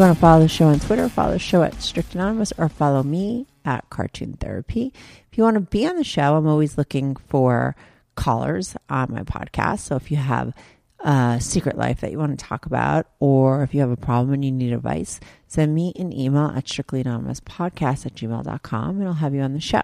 [0.00, 2.70] You want to follow the show on Twitter, follow the show at Strict Anonymous or
[2.70, 4.94] follow me at Cartoon Therapy.
[5.30, 7.76] If you want to be on the show, I'm always looking for
[8.14, 9.80] callers on my podcast.
[9.80, 10.54] So if you have
[11.00, 14.32] a secret life that you want to talk about, or if you have a problem
[14.32, 19.34] and you need advice, send me an email at strictlyanonymouspodcast at gmail.com and I'll have
[19.34, 19.82] you on the show.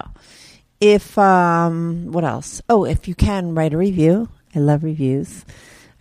[0.81, 2.63] If, um, what else?
[2.71, 4.31] Oh, if you can write a review.
[4.55, 5.45] I love reviews.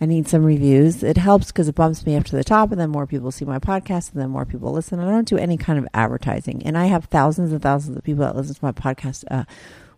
[0.00, 1.02] I need some reviews.
[1.02, 3.44] It helps because it bumps me up to the top, and then more people see
[3.44, 5.00] my podcast, and then more people listen.
[5.00, 8.24] I don't do any kind of advertising, and I have thousands and thousands of people
[8.24, 9.46] that listen to my podcast a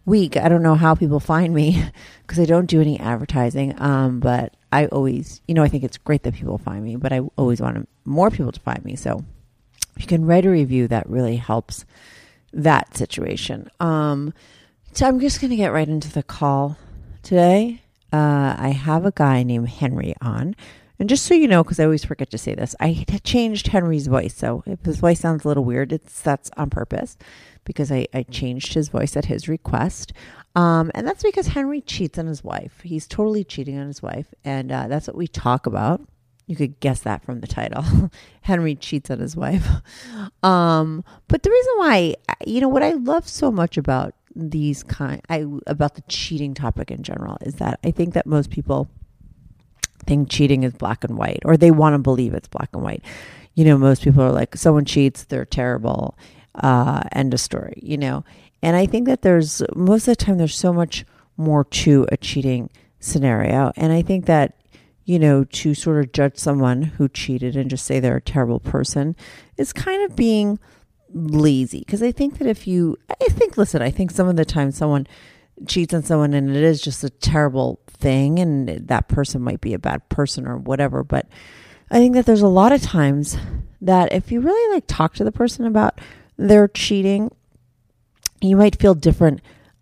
[0.08, 0.36] week.
[0.36, 1.84] I don't know how people find me
[2.22, 3.80] because I don't do any advertising.
[3.80, 7.12] Um, but I always, you know, I think it's great that people find me, but
[7.12, 8.96] I always want more people to find me.
[8.96, 9.24] So
[9.96, 11.84] if you can write a review, that really helps
[12.52, 13.70] that situation.
[13.80, 14.32] Um,
[14.92, 16.78] so I'm just going to get right into the call
[17.22, 20.54] today uh, I have a guy named Henry on.
[20.98, 24.08] And just so you know, because I always forget to say this, I changed Henry's
[24.08, 24.34] voice.
[24.34, 27.16] So if his voice sounds a little weird, it's that's on purpose
[27.64, 30.12] because I, I changed his voice at his request.
[30.56, 32.80] Um, and that's because Henry cheats on his wife.
[32.82, 34.26] He's totally cheating on his wife.
[34.44, 36.00] And uh, that's what we talk about.
[36.48, 37.84] You could guess that from the title.
[38.40, 39.66] Henry cheats on his wife.
[40.42, 42.14] Um, but the reason why,
[42.46, 46.90] you know, what I love so much about these kind I about the cheating topic
[46.90, 48.88] in general is that I think that most people
[50.06, 53.04] think cheating is black and white or they want to believe it's black and white.
[53.54, 56.16] You know, most people are like someone cheats, they're terrible.
[56.54, 58.24] Uh end of story, you know.
[58.62, 61.04] And I think that there's most of the time there's so much
[61.36, 64.54] more to a cheating scenario and I think that
[65.08, 68.60] you know, to sort of judge someone who cheated and just say they're a terrible
[68.60, 69.16] person
[69.56, 70.58] is kind of being
[71.12, 74.44] lazy because I think that if you, I think, listen, I think some of the
[74.44, 75.06] time someone
[75.66, 79.74] cheats on someone and it is just a terrible thing and that person might be
[79.74, 81.02] a bad person or whatever.
[81.02, 81.26] But
[81.90, 83.36] I think that there's a lot of times
[83.80, 86.00] that if you really like talk to the person about
[86.36, 87.30] their cheating,
[88.40, 89.40] you might feel different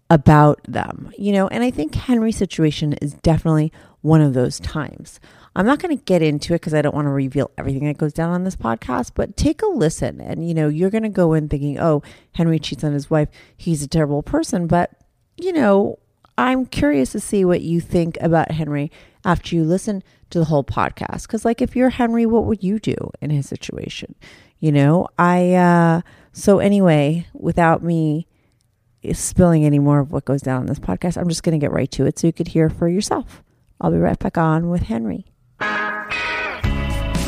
[0.09, 1.49] about them, you know.
[1.49, 5.21] And I think Henry's situation is definitely one of those times.
[5.57, 7.97] I'm not going to get into it because I don't want to reveal everything that
[7.97, 10.21] goes down on this podcast, but take a listen.
[10.21, 12.03] And, you know, you're going to go in thinking, oh,
[12.33, 13.31] Henry cheats on his wife.
[13.57, 14.67] He's a terrible person.
[14.67, 14.91] But,
[15.39, 15.99] you know,
[16.37, 18.93] I'm curious to see what you think about Henry
[19.25, 21.23] after you listen to the whole podcast.
[21.23, 24.15] Because, like, if you're Henry, what would you do in his situation?
[24.59, 26.03] You know, I, uh,
[26.35, 28.27] so anyway, without me
[29.15, 31.73] spilling any more of what goes down on this podcast, I'm just going to get
[31.73, 33.43] right to it so you could hear for yourself.
[33.81, 35.25] I'll be right back on with Henry.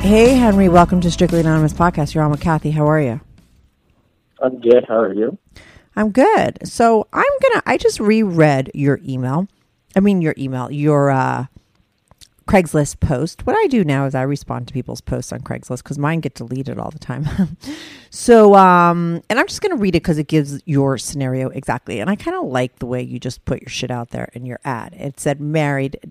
[0.00, 2.14] Hey, Henry, welcome to Strictly Anonymous Podcast.
[2.14, 2.70] You're on with Kathy.
[2.70, 3.20] How are you?
[4.42, 4.86] I'm good.
[4.88, 5.38] How are you?
[5.94, 6.58] I'm good.
[6.66, 7.62] So I'm gonna.
[7.66, 9.46] I just reread your email.
[9.94, 11.46] I mean, your email, your uh,
[12.48, 13.46] Craigslist post.
[13.46, 16.34] What I do now is I respond to people's posts on Craigslist because mine get
[16.34, 17.28] deleted all the time.
[18.10, 22.00] so, um, and I'm just gonna read it because it gives your scenario exactly.
[22.00, 24.46] And I kind of like the way you just put your shit out there in
[24.46, 24.94] your ad.
[24.94, 26.10] It said married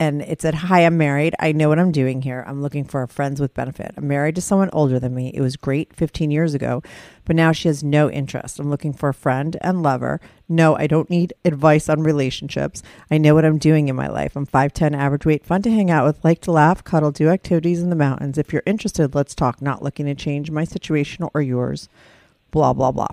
[0.00, 1.34] and it said, Hi, I'm married.
[1.38, 2.42] I know what I'm doing here.
[2.48, 3.92] I'm looking for a friends with benefit.
[3.98, 5.30] I'm married to someone older than me.
[5.34, 6.82] It was great 15 years ago,
[7.26, 8.58] but now she has no interest.
[8.58, 10.18] I'm looking for a friend and lover.
[10.48, 12.82] No, I don't need advice on relationships.
[13.10, 14.36] I know what I'm doing in my life.
[14.36, 17.82] I'm 5'10, average weight, fun to hang out with, like to laugh, cuddle, do activities
[17.82, 18.38] in the mountains.
[18.38, 19.60] If you're interested, let's talk.
[19.60, 21.90] Not looking to change my situation or yours.
[22.52, 23.08] Blah, blah, blah.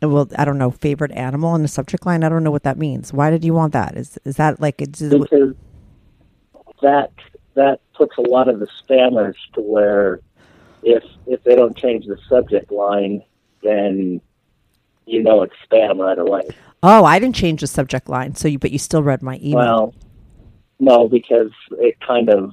[0.00, 2.22] Well, I don't know, favorite animal in the subject line.
[2.22, 3.12] I don't know what that means.
[3.12, 3.96] Why did you want that?
[3.96, 5.56] Is is that like it's because
[6.82, 7.12] that
[7.54, 10.20] that puts a lot of the spammers to where
[10.82, 13.22] if if they don't change the subject line,
[13.62, 14.20] then
[15.06, 16.48] you know it's spam right away.
[16.82, 18.34] Oh, I didn't change the subject line.
[18.34, 19.56] So you, but you still read my email.
[19.56, 19.94] Well,
[20.78, 22.52] no, because it kind of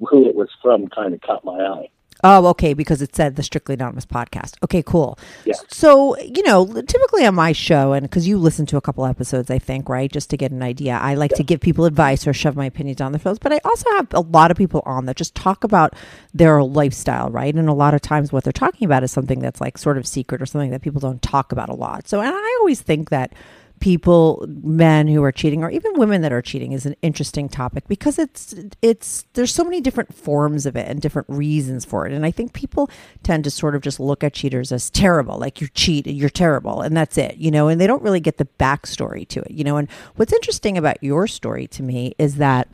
[0.00, 1.88] who it was from kind of caught my eye.
[2.24, 4.54] Oh, okay, because it said the Strictly Anonymous podcast.
[4.64, 5.18] Okay, cool.
[5.44, 5.54] Yeah.
[5.68, 9.50] So, you know, typically on my show, and because you listen to a couple episodes,
[9.50, 12.32] I think, right, just to get an idea, I like to give people advice or
[12.32, 13.38] shove my opinions down their throats.
[13.38, 15.94] But I also have a lot of people on that just talk about
[16.34, 17.54] their lifestyle, right?
[17.54, 20.06] And a lot of times what they're talking about is something that's like sort of
[20.06, 22.08] secret or something that people don't talk about a lot.
[22.08, 23.32] So, and I always think that
[23.80, 27.86] people men who are cheating or even women that are cheating is an interesting topic
[27.88, 32.12] because it's it's there's so many different forms of it and different reasons for it.
[32.12, 32.90] And i think people
[33.22, 36.28] tend to sort of just look at cheaters as terrible like you cheat and you're
[36.30, 39.50] terrible and that's it you know and they don't really get the backstory to it
[39.50, 39.76] you know.
[39.76, 42.68] And what's interesting about your story to me is that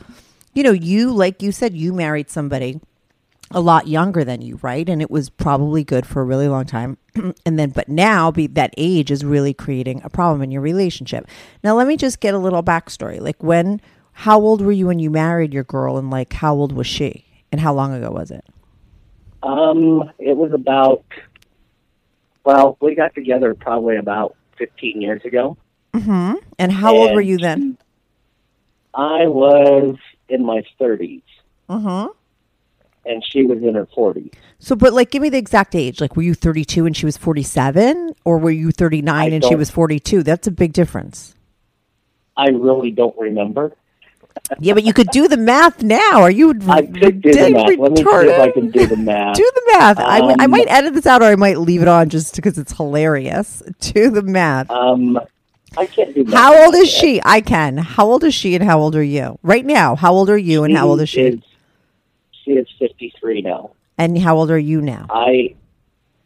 [0.52, 2.80] you know you like you said you married somebody
[3.54, 4.88] a lot younger than you, right?
[4.88, 6.98] And it was probably good for a really long time.
[7.46, 11.26] and then, but now be, that age is really creating a problem in your relationship.
[11.62, 13.20] Now, let me just get a little backstory.
[13.20, 13.80] Like, when,
[14.12, 17.24] how old were you when you married your girl, and like, how old was she,
[17.50, 18.44] and how long ago was it?
[19.42, 21.04] Um, it was about
[22.44, 25.56] well, we got together probably about fifteen years ago.
[25.94, 26.34] Mm-hmm.
[26.58, 27.78] And how old were you then?
[28.94, 29.96] I was
[30.28, 31.22] in my thirties,
[31.68, 32.12] Mm-hmm.
[33.06, 34.30] And she was in her forties.
[34.58, 36.00] So, but like, give me the exact age.
[36.00, 39.54] Like, were you 32 and she was 47, or were you 39 I and she
[39.54, 40.22] was 42?
[40.22, 41.34] That's a big difference.
[42.36, 43.76] I really don't remember.
[44.58, 46.22] Yeah, but you could do the math now.
[46.22, 47.68] Are you I could do the math.
[47.78, 49.36] Let me see if I can do the math.
[49.36, 49.98] Do the math.
[49.98, 52.58] I, I Um, might edit this out or I might leave it on just because
[52.58, 53.62] it's hilarious.
[53.80, 54.70] Do the math.
[54.70, 55.18] Um,
[55.76, 56.34] I can't do math.
[56.34, 57.20] How old is she?
[57.24, 57.76] I can.
[57.78, 59.38] How old is she and how old are you?
[59.42, 61.20] Right now, how old are you and how old is she?
[61.22, 61.53] Is, she
[62.52, 63.73] is fifty-three now.
[63.99, 65.06] And how old are you now?
[65.11, 65.55] I,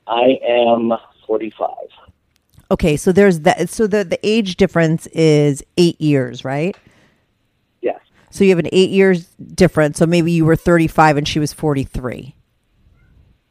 [0.06, 0.93] I am
[1.26, 1.88] forty-five.
[2.70, 3.70] Okay, so there's that.
[3.70, 6.76] So the, the age difference is eight years, right?
[7.81, 8.00] Yes.
[8.31, 9.99] So you have an eight years difference.
[9.99, 12.35] So maybe you were 35 and she was 43.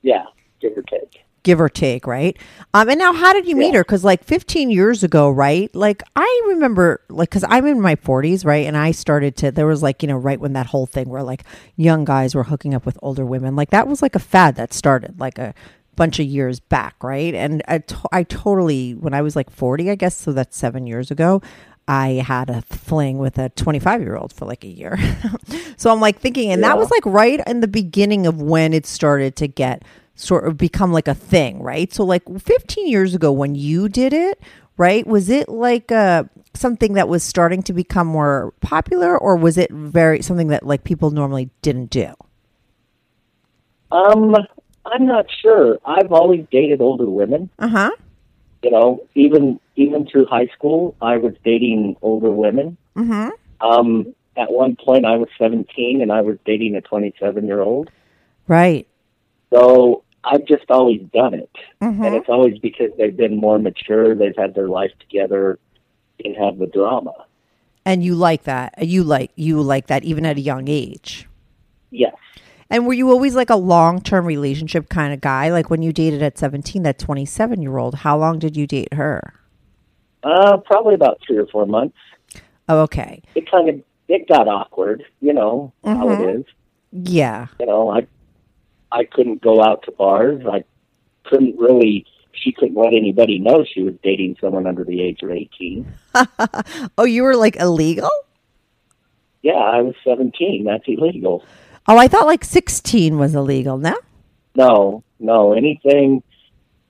[0.04, 0.26] Yeah,
[0.62, 1.17] give or take.
[1.48, 2.38] Give or take, right?
[2.74, 3.78] Um, and now, how did you meet Yeah.
[3.78, 3.84] her?
[3.84, 5.74] Because like 15 years ago, right?
[5.74, 8.68] Like I remember, like, because I'm in my 40s, right?
[8.68, 9.52] And I started to.
[9.52, 11.44] There was like you know, right when that whole thing where like
[11.78, 14.74] young guys were hooking up with older women, like that was like a fad that
[14.74, 15.54] started like a
[15.96, 17.34] bunch of years back, right?
[17.34, 20.86] And I, to- I totally when I was like 40, I guess, so that's seven
[20.86, 21.42] years ago.
[21.88, 25.00] I had a fling with a 25 year old for like a year.
[25.78, 28.86] so I'm like thinking, and that was like right in the beginning of when it
[28.86, 29.84] started to get
[30.18, 31.94] sort of become like a thing, right?
[31.94, 34.42] So like 15 years ago when you did it,
[34.76, 35.06] right?
[35.08, 39.72] Was it like uh something that was starting to become more popular or was it
[39.72, 42.14] very something that like people normally didn't do?
[43.92, 44.36] Um,
[44.86, 45.78] I'm not sure.
[45.86, 47.50] I've always dated older women.
[47.60, 47.92] Uh-huh.
[48.64, 52.76] You know, even even through high school, I was dating older women.
[52.96, 53.30] Mhm.
[53.62, 57.92] Um, at one point, I was 17 and I was dating a 27 year old.
[58.48, 58.88] Right.
[59.54, 61.50] So I've just always done it,
[61.82, 62.06] Mhm.
[62.06, 64.14] and it's always because they've been more mature.
[64.16, 65.60] They've had their life together,
[66.24, 67.14] and have the drama.
[67.86, 68.74] And you like that.
[68.82, 71.28] You like you like that even at a young age.
[71.92, 72.16] Yes.
[72.70, 75.50] And were you always like a long term relationship kind of guy?
[75.52, 78.94] Like when you dated at 17, that 27 year old, how long did you date
[78.94, 79.34] her?
[80.24, 81.96] Uh, probably about three or four months.
[82.68, 83.22] Oh, okay.
[83.36, 85.06] It kind of it got awkward.
[85.22, 86.46] You know how it is.
[86.92, 87.48] Yeah.
[87.60, 88.06] you know, I
[88.92, 90.44] I couldn't go out to bars.
[90.46, 90.64] I
[91.26, 92.06] couldn't really.
[92.34, 95.92] She couldn't let anybody know she was dating someone under the age of eighteen.
[96.98, 98.10] Oh, you were like illegal?
[99.42, 100.64] Yeah, I was seventeen.
[100.66, 101.44] That's illegal.
[101.88, 103.78] Oh, I thought like 16 was illegal.
[103.78, 103.96] No?
[104.56, 106.22] No, no, anything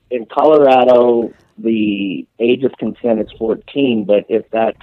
[0.09, 4.05] in Colorado, the age of consent is fourteen.
[4.05, 4.75] But if that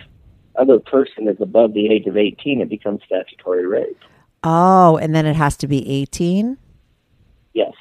[0.57, 3.99] other person is above the age of eighteen, it becomes statutory rape.
[4.45, 6.59] Oh, and then it has to be 18?
[7.55, 7.73] Yes.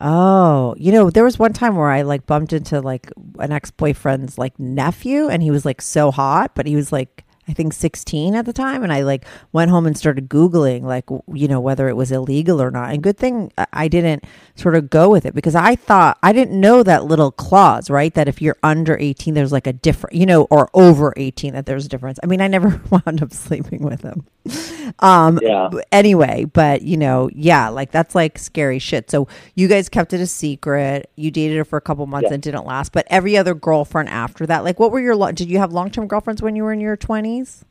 [0.00, 3.70] Oh, you know, there was one time where I like bumped into like an ex
[3.70, 7.72] boyfriend's like nephew, and he was like so hot, but he was like, I think
[7.72, 8.82] 16 at the time.
[8.84, 11.04] And I like went home and started Googling, like,
[11.34, 12.92] you know, whether it was illegal or not.
[12.92, 16.32] And good thing I- I didn't sort of go with it because I thought, I
[16.32, 18.14] didn't know that little clause, right?
[18.14, 21.66] That if you're under 18, there's like a different, you know, or over 18, that
[21.66, 22.18] there's a difference.
[22.22, 24.24] I mean, I never wound up sleeping with him.
[25.00, 25.70] Um, Yeah.
[25.92, 29.10] anyway, but you know, yeah, like that's like scary shit.
[29.10, 31.10] So you guys kept it a secret.
[31.16, 32.34] You dated her for a couple months Yeah.
[32.34, 32.92] and didn't last.
[32.92, 35.14] But every other girlfriend after that, like, what were your?
[35.16, 36.96] Lo- did you have long term girlfriends when you were in your
[37.44, 37.64] twenties?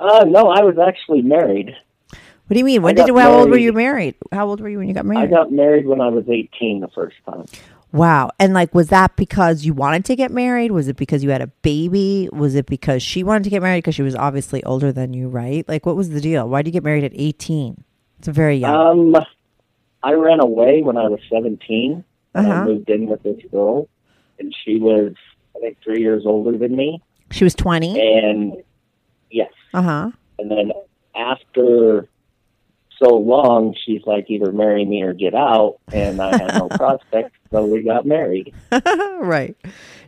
[0.00, 1.74] Uh, no, I was actually married.
[2.10, 2.82] What do you mean?
[2.82, 3.08] When did?
[3.08, 4.14] How old were you married?
[4.32, 5.28] How old were you when you got married?
[5.28, 7.46] I got married when I was 18 the first time.
[7.92, 8.30] wow.
[8.38, 10.72] And like, was that because you wanted to get married?
[10.72, 12.28] Was it because you had a baby?
[12.32, 15.28] Was it because she wanted to get married because she was obviously older than you,
[15.28, 15.66] right?
[15.68, 16.48] Like, what was the deal?
[16.48, 17.84] Why did you get married at eighteen?
[18.18, 19.14] It's a very young.
[19.14, 19.22] Um,
[20.02, 22.04] I ran away when I was 17.
[22.34, 22.62] And Uh-huh.
[22.62, 23.88] I moved in with this girl,
[24.38, 25.12] and she was,
[25.56, 27.02] I think, three years older than me.
[27.32, 27.98] She was twenty.
[28.00, 28.62] And
[29.30, 30.10] yes, Uh huh.
[30.38, 30.72] and then
[31.14, 32.08] after
[32.98, 35.78] so long, she's like, either marry me or get out.
[35.92, 38.54] And I had no prospects, so we got married.
[39.20, 39.56] right.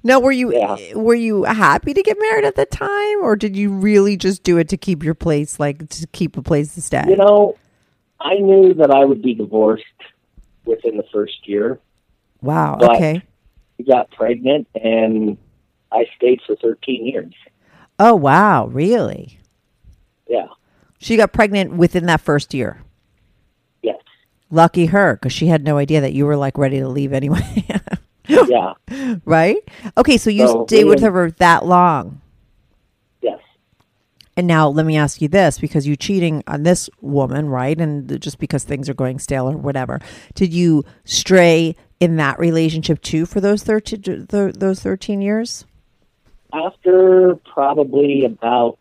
[0.05, 0.77] Now, were you Yeah.
[0.95, 4.59] were you happy to get married at the time, or did you really just do
[4.59, 7.03] it to keep your place, like to keep a place to stay?
[7.09, 7.57] You know,
[8.21, 9.85] I knew that I would be divorced
[10.65, 11.81] within the first year.
[12.43, 12.77] wow.
[12.79, 13.23] but- okay.
[13.77, 15.37] We got pregnant, and
[15.95, 17.33] I stayed for 13 years.
[17.99, 18.67] Oh wow.
[18.67, 19.39] Really?
[20.29, 20.49] Yeah.
[20.99, 22.83] She got pregnant within that first year.
[23.83, 24.01] Yes.
[24.51, 27.65] Lucky her, because she had no idea that you were like ready to leave anyway.
[28.27, 28.73] Yeah.
[29.27, 29.59] right?
[29.99, 32.23] Okay, so you So stayed with her that long.
[33.21, 33.39] Yes.
[34.35, 37.79] And now let me ask you this because you're cheating on this woman, right?
[37.79, 40.01] And just because things are going stale or whatever.
[40.35, 45.67] Did you stray in that relationship too for those 13 th- those 13 years?
[46.55, 48.79] After probably about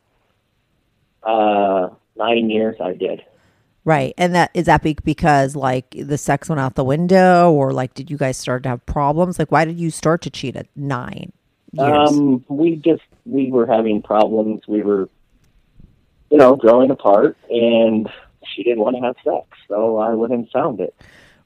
[1.23, 3.23] uh, nine years, I did.
[3.85, 4.13] Right.
[4.17, 8.09] And that is that because like the sex went out the window or like did
[8.09, 9.37] you guys start to have problems?
[9.37, 11.33] Like why did you start to cheat at 9
[11.73, 12.09] years?
[12.09, 14.61] Um, we just we were having problems.
[14.67, 15.09] We were,
[16.29, 18.09] you know, growing apart, and
[18.53, 20.95] she didn't want to have sex, so I went and found it.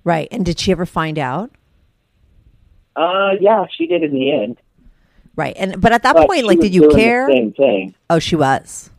[0.03, 0.27] right.
[0.31, 1.51] And did she ever find out?
[2.95, 4.57] Uh, yeah, she did in the end.
[5.37, 5.55] Right.
[5.55, 7.29] And but at that but point like did you care?
[7.29, 7.95] same thing.
[8.09, 8.89] Oh, she was.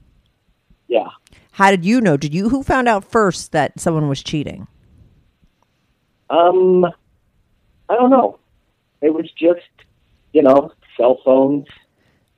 [0.86, 1.08] Yeah.
[1.50, 2.16] How did you know?
[2.16, 4.68] Did you who found out first that someone was cheating?
[6.30, 6.84] Um,
[7.88, 8.38] I don't know.
[9.02, 9.66] It was just,
[10.32, 11.66] you know, cell phones.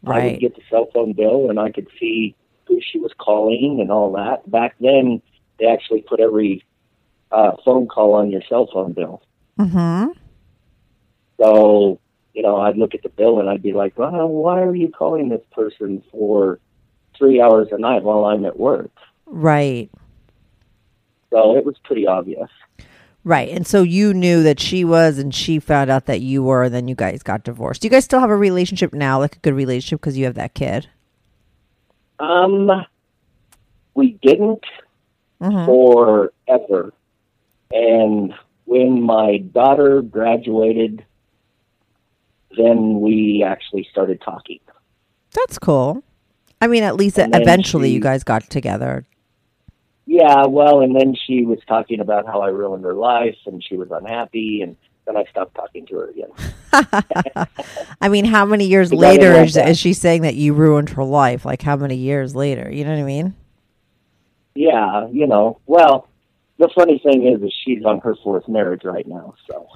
[0.02, 0.22] Right.
[0.22, 2.34] I would get the cell phone bill, and I could see
[2.66, 4.50] who she was calling and all that.
[4.50, 5.20] Back then,
[5.58, 6.64] they actually put every
[7.30, 9.22] uh, phone call on your cell phone bill.
[9.58, 10.14] Mhm.
[11.38, 12.00] So,
[12.34, 14.88] you know, I'd look at the bill and I'd be like, well, why are you
[14.90, 16.58] calling this person for
[17.16, 18.90] three hours a night while I'm at work?
[19.26, 19.90] Right.
[21.30, 22.48] So it was pretty obvious.
[23.22, 23.50] Right.
[23.50, 26.74] And so you knew that she was and she found out that you were and
[26.74, 27.82] then you guys got divorced.
[27.82, 30.34] Do you guys still have a relationship now, like a good relationship because you have
[30.34, 30.88] that kid?
[32.18, 32.70] Um,
[33.94, 34.64] we didn't
[35.40, 35.66] Mhm.
[35.66, 36.92] forever.
[37.72, 38.34] And
[38.64, 41.04] when my daughter graduated,
[42.56, 44.58] then we actually started talking.
[45.32, 46.02] That's cool.
[46.60, 49.06] I mean, at least And eventually she- you guys got together.
[50.06, 53.76] Yeah, well, and then she was talking about how I ruined her life and she
[53.76, 54.76] was unhappy, and
[55.06, 56.30] then I stopped talking to her again.
[58.00, 60.52] I mean, how many years Because I didn't later is, is she saying that you
[60.52, 61.44] ruined her life?
[61.44, 62.68] Like, how many years later?
[62.72, 63.34] You know what I mean?
[64.56, 65.60] Yeah, you know.
[65.66, 66.08] Well,
[66.58, 69.34] the funny thing is, is she's on her fourth marriage right now.
[69.48, 69.68] So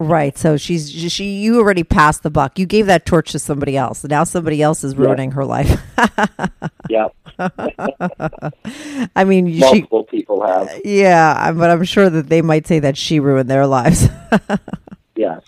[0.00, 0.36] Right.
[0.38, 1.40] So she's she.
[1.40, 2.58] You already passed the buck.
[2.58, 4.02] You gave that torch to somebody else.
[4.02, 5.78] Now somebody else is ruining her life.
[6.88, 9.60] yeah, I mean, she.
[9.60, 10.70] multiple people have.
[10.86, 14.08] Yeah, but I'm sure that they might say that she ruined their lives.
[15.16, 15.42] Yes.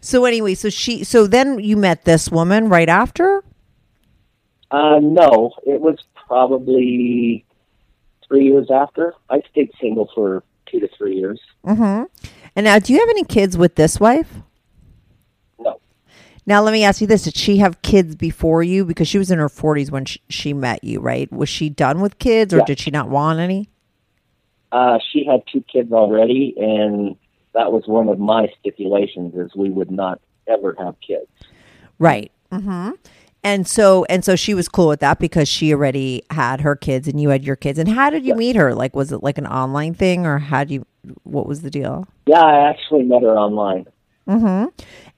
[0.00, 1.04] so anyway, so she.
[1.04, 3.44] So then you met this woman right after.
[4.68, 7.44] Uh, no, it was probably
[8.26, 9.14] three years after.
[9.30, 11.40] I stayed single for two to three years.
[11.64, 12.04] Mm-hmm.
[12.54, 14.28] And now, do you have any kids with this wife?
[15.58, 15.80] No.
[16.44, 18.84] Now, let me ask you this: Did she have kids before you?
[18.84, 21.30] Because she was in her 40s when she, she met you, right?
[21.32, 22.64] Was she done with kids, or Yeah.
[22.66, 23.68] did she not want any?
[24.70, 27.16] Uh, she had two kids already, and
[27.54, 31.28] that was one of my stipulations: is we would not ever have kids.
[31.98, 32.30] Right.
[32.50, 32.90] Mm-hmm.
[33.44, 37.08] And so and so she was cool with that because she already had her kids
[37.08, 37.78] and you had your kids.
[37.78, 38.74] And how did you meet her?
[38.74, 40.86] Like was it like an online thing or how do you
[41.24, 42.06] what was the deal?
[42.26, 43.86] Yeah, I actually met her online.
[44.28, 44.68] Mm-hmm.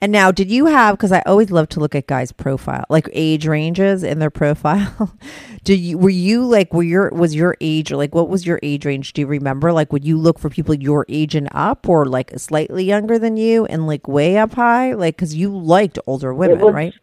[0.01, 0.97] And now, did you have?
[0.97, 5.15] Because I always love to look at guys' profile, like age ranges in their profile.
[5.63, 8.61] Do you were you like were your was your age or like what was your
[8.63, 9.13] age range?
[9.13, 9.73] Do you remember?
[9.73, 13.37] Like, would you look for people your age and up, or like slightly younger than
[13.37, 14.93] you and like way up high?
[14.95, 16.95] Like, because you liked older women, was- right?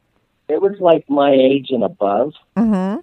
[0.52, 2.34] It was like my age and above.
[2.58, 3.00] Mm-hmm.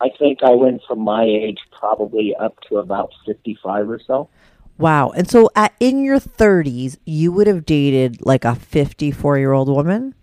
[0.00, 4.28] I think I went from my age probably up to about 55 or so.
[4.78, 5.10] Wow.
[5.10, 9.68] And so, at in your thirties, you would have dated like a fifty-four year old
[9.68, 10.14] woman.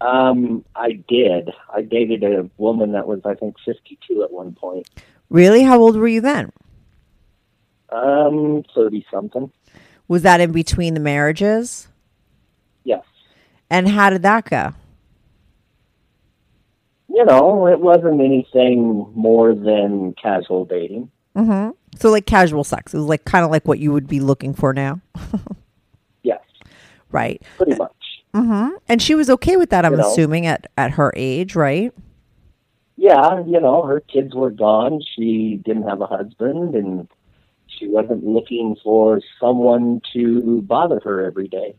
[0.00, 1.50] Um, I did.
[1.72, 4.88] I dated a woman that was, I think, 52 at one point.
[5.30, 5.62] Really?
[5.62, 6.52] How old were you then?
[7.88, 9.50] Um, 30 something.
[10.06, 11.88] Was that in between the marriages?
[12.84, 13.04] Yes.
[13.70, 14.74] And how did that go?
[17.16, 21.10] You know, it wasn't anything more than casual dating.
[21.34, 21.70] Mm-hmm.
[21.98, 22.92] So like casual sex.
[22.92, 25.00] It was like kind of like what you would be looking for now,
[26.22, 26.42] Yes,
[27.10, 27.40] right?
[27.56, 27.90] pretty much.
[28.34, 28.76] Mm-hmm.
[28.90, 29.86] And she was okay with that.
[29.86, 30.10] I'm You know.
[30.10, 31.90] assuming at at her age, right?
[32.98, 35.00] Yeah, you know, her kids were gone.
[35.14, 37.08] She didn't have a husband, and
[37.66, 41.76] she wasn't looking for someone to bother her every day.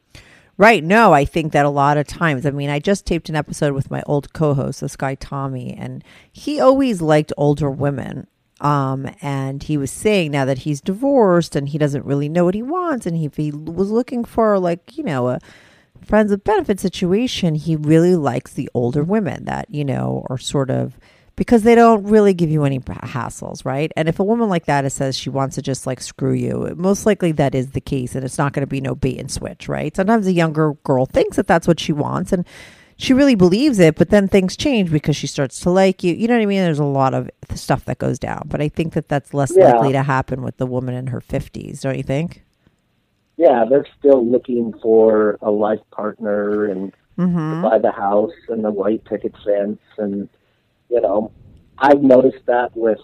[0.58, 0.84] Right.
[0.84, 2.46] No, I think that a lot of times.
[2.46, 6.04] I mean, I just taped an episode with my old co-host, this guy Tommy, and
[6.32, 8.26] he always liked older women.
[8.60, 12.56] Um, and he was saying now that he's divorced and he doesn't really know what
[12.56, 15.40] he wants, and he, if he was looking for like you know a
[16.04, 20.72] friends with benefit situation, he really likes the older women that you know are sort
[20.72, 20.98] of
[21.38, 23.92] because they don't really give you any hassles, right?
[23.96, 27.06] And if a woman like that says she wants to just like screw you, most
[27.06, 29.70] likely that is the case, and it's not going to be no bait and switch,
[29.70, 29.96] right?
[29.96, 32.46] Sometimes a younger girl thinks that that's what she wants, and
[32.98, 36.14] she really believes it, but then things change because she starts to like you.
[36.16, 36.64] You know what I mean?
[36.64, 39.72] There's a lot of stuff that goes down, but I think that that's less Yeah.
[39.72, 42.44] likely to happen with the woman in her fifties, don't you think?
[43.38, 47.64] Yeah, they're still looking for a life partner and Mm-hmm.
[47.64, 50.30] buy the house and the white picket fence, and
[50.90, 51.32] you know,
[51.78, 53.00] I've noticed that with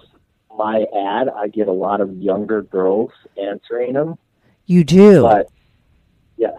[0.58, 3.12] my ad, I get a lot of younger girls
[3.42, 4.18] answering them,
[4.66, 5.24] You do.
[5.24, 5.50] but
[6.38, 6.58] yeah,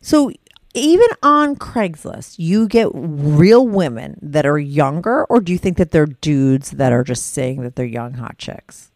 [0.00, 0.30] So
[0.74, 5.90] even on Craigslist, you get real women that are younger, or do you think that
[5.90, 8.90] they're dudes that are just saying that they're young hot chicks?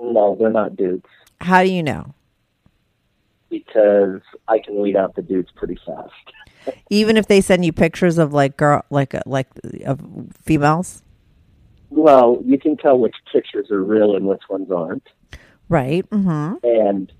[0.00, 1.06] no, they're not dudes
[1.40, 2.14] How do you know?
[3.50, 6.12] because I can weed out the dudes pretty fast.
[6.90, 9.48] Even if they send you pictures of like girl, like like
[9.86, 10.00] of
[10.42, 11.02] females,
[11.90, 15.06] Well, you can tell which pictures are real and which ones aren't.
[15.68, 16.08] right?
[16.10, 16.56] Mm-hmm.
[16.66, 17.12] and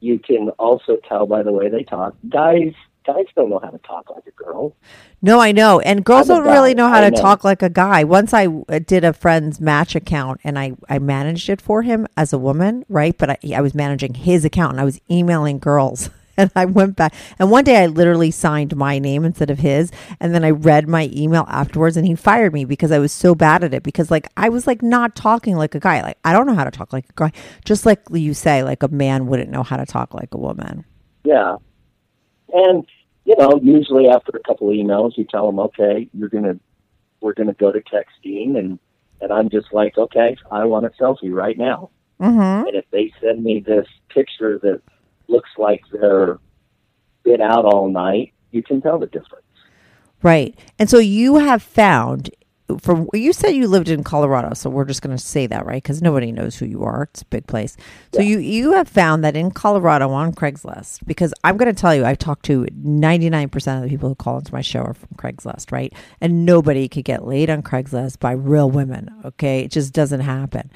[0.00, 2.14] you can also tell by the way they talk.
[2.30, 2.72] Guys,
[3.06, 4.74] guys don't know how to talk like a girl.
[5.20, 7.20] No, I know, and girls don't really know how I to know.
[7.20, 8.04] talk like a guy.
[8.04, 12.06] Once I uh, did a friend's match account, and I I managed it for him
[12.16, 13.16] as a woman, right?
[13.18, 16.08] But I, I was managing his account, and I was emailing girls.
[16.50, 19.92] And I went back, and one day I literally signed my name instead of his.
[20.20, 23.34] And then I read my email afterwards, and he fired me because I was so
[23.34, 23.82] bad at it.
[23.82, 26.02] Because like I was like not talking like a guy.
[26.02, 27.32] Like I don't know how to talk like a guy.
[27.64, 30.84] Just like you say, like a man wouldn't know how to talk like a woman.
[31.24, 31.56] Yeah,
[32.52, 32.86] and
[33.24, 36.58] you know, usually after a couple of emails, you tell them, okay, you're gonna,
[37.20, 38.78] we're gonna go to texting, and
[39.20, 41.90] and I'm just like, okay, I want a selfie right now.
[42.20, 42.68] Mm-hmm.
[42.68, 44.82] And if they send me this picture that
[45.30, 46.38] looks like they're
[47.22, 49.44] been out all night, you can tell the difference.
[50.22, 50.58] Right.
[50.78, 52.30] And so you have found
[52.78, 55.82] from you said you lived in Colorado, so we're just going to say that, right?
[55.82, 57.08] Because nobody knows who you are.
[57.10, 57.76] It's a big place.
[58.14, 61.94] So you you have found that in Colorado on Craigslist, because I'm going to tell
[61.94, 65.08] you, I've talked to 99% of the people who call into my show are from
[65.16, 65.92] Craigslist, right?
[66.20, 69.10] And nobody could get laid on Craigslist by real women.
[69.24, 70.70] Okay, it just doesn't happen.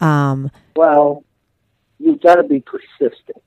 [0.00, 1.24] Um, Well,
[1.98, 3.42] you've got to be persistent.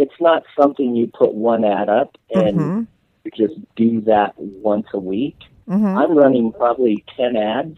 [0.00, 2.86] It's not something you put one ad up and Mhm.
[3.24, 5.36] you just do that once a week.
[5.68, 5.94] mhm.
[5.94, 7.76] I'm running probably 10 ads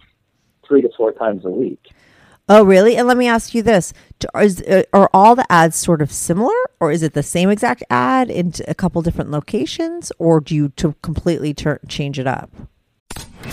[0.66, 1.80] three to four times a week.
[2.48, 2.96] Oh, really?
[2.96, 3.92] And let me ask you this:
[4.40, 7.82] is, uh, Are all the ads sort of similar, or is it the same exact
[7.90, 12.50] ad in a couple different locations, or do you to completely change it up?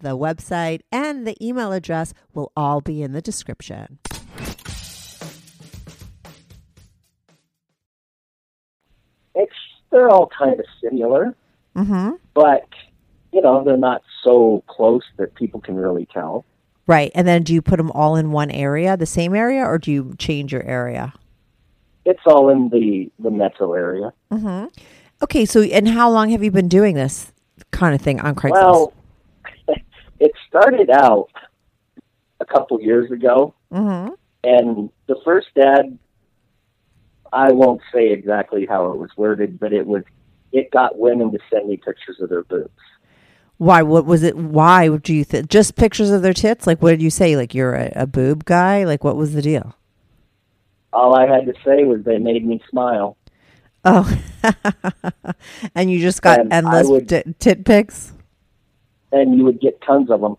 [0.00, 3.98] the website, and the email address will all be in the description.
[9.34, 9.52] It's
[9.90, 11.34] they're all kind of similar,
[11.76, 12.10] Mm-hmm.
[12.34, 12.66] but
[13.32, 16.44] you know they're not so close that people can really tell.
[16.88, 17.12] Right.
[17.14, 19.92] And then do you put them all in one area, the same area, or do
[19.92, 21.12] you change your area?
[22.04, 24.12] It's all in the the metro area.
[25.22, 25.44] Okay.
[25.44, 27.32] So, and how long have you been doing this
[27.70, 28.52] kind of thing on Craigslist?
[28.62, 28.92] Well,
[30.20, 31.28] it started out
[32.40, 34.14] a couple years ago, mm-hmm.
[34.44, 35.98] and the first ad,
[37.32, 40.04] I won't say exactly how it was worded, but it was
[40.52, 42.70] it got women to send me pictures of their boobs.
[43.58, 43.82] Why?
[43.82, 44.36] What was it?
[44.36, 45.48] Why do you think?
[45.48, 46.66] Just pictures of their tits?
[46.66, 47.36] Like, what did you say?
[47.36, 48.84] Like, you're a, a boob guy?
[48.84, 49.74] Like, what was the deal?
[50.92, 53.16] All I had to say was they made me smile.
[53.84, 54.10] Oh,
[55.74, 58.12] and you just got And endless would- tit tit pics?
[59.12, 60.36] And you would get tons of them,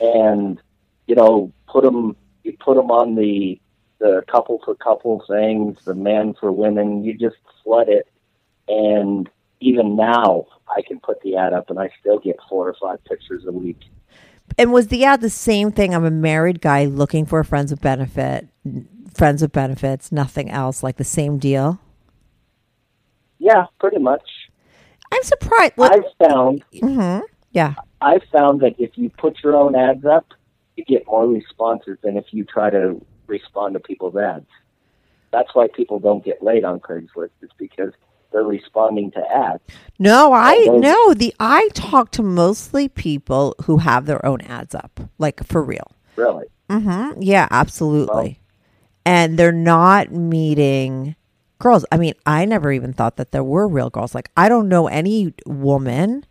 [0.00, 0.60] and
[1.06, 3.60] you know, put them you put them on the
[3.98, 7.04] the couple for couple things, the men for women.
[7.04, 8.08] You just flood it,
[8.68, 9.28] and
[9.60, 13.02] even now, I can put the ad up, and I still get four or five
[13.04, 13.80] pictures a week.
[14.58, 15.94] And was the ad the same thing?
[15.94, 18.48] I'm a married guy looking for a friends with benefit,
[19.14, 21.80] friends with benefits, nothing else, like the same deal.
[23.38, 24.22] Yeah, pretty much.
[25.12, 25.74] I'm surprised.
[25.76, 27.22] What, I've found Mhm.
[27.52, 27.74] Yeah.
[28.00, 30.26] I've found that if you put your own ads up,
[30.76, 34.46] you get more responses than if you try to respond to people's ads.
[35.30, 37.30] That's why people don't get laid on Craigslist.
[37.40, 37.92] is because
[38.32, 39.62] they're responding to ads.
[39.98, 41.14] No, I no.
[41.14, 45.92] The I talk to mostly people who have their own ads up, like for real.
[46.16, 46.46] Really.
[46.68, 47.22] Mm-hmm.
[47.22, 48.40] Yeah, absolutely.
[49.04, 51.16] And they're not meeting
[51.58, 51.84] girls.
[51.92, 54.14] I mean, I never even thought that there were real girls.
[54.14, 56.24] Like, I don't know any woman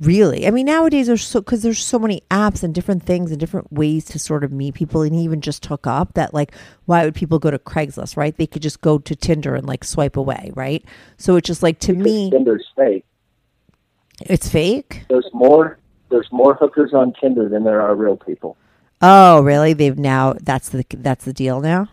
[0.00, 0.46] really.
[0.46, 3.72] I mean, nowadays there's so because there's so many apps and different things and different
[3.72, 6.14] ways to sort of meet people and even just hook up.
[6.14, 6.54] That like,
[6.86, 8.16] why would people go to Craigslist?
[8.16, 8.36] Right?
[8.36, 10.50] They could just go to Tinder and like swipe away.
[10.54, 10.84] Right?
[11.16, 13.04] So it's just like to me, Tinder's fake.
[14.22, 15.04] it's fake.
[15.08, 15.78] There's more.
[16.10, 18.56] There's more hookers on Tinder than there are real people.
[19.02, 19.72] Oh, really?
[19.72, 21.88] They've now that's the that's the deal now.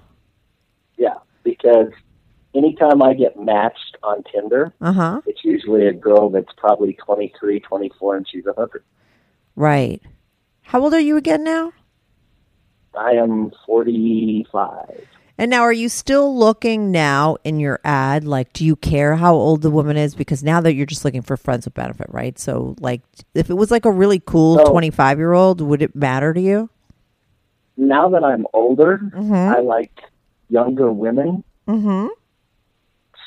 [0.97, 1.91] Yeah, because
[2.55, 5.21] anytime I get matched on Tinder, Uh huh.
[5.25, 8.83] it's usually a girl that's probably 23, 24, and she's a hooker.
[9.55, 10.01] Right.
[10.61, 11.73] How old are you again now?
[12.97, 15.07] I am 45.
[15.37, 18.25] And now, are you still looking now in your ad?
[18.25, 20.13] Like, do you care how old the woman is?
[20.13, 22.37] Because now that you're just looking for friends with benefit, right?
[22.37, 23.01] So, like,
[23.33, 24.65] if it was like a really cool No.
[24.65, 26.69] 25 year old, would it matter to you?
[27.75, 29.33] Now that I'm older, Mm-hmm.
[29.33, 30.01] I like
[30.49, 31.43] younger women.
[31.67, 32.07] Mm-hmm.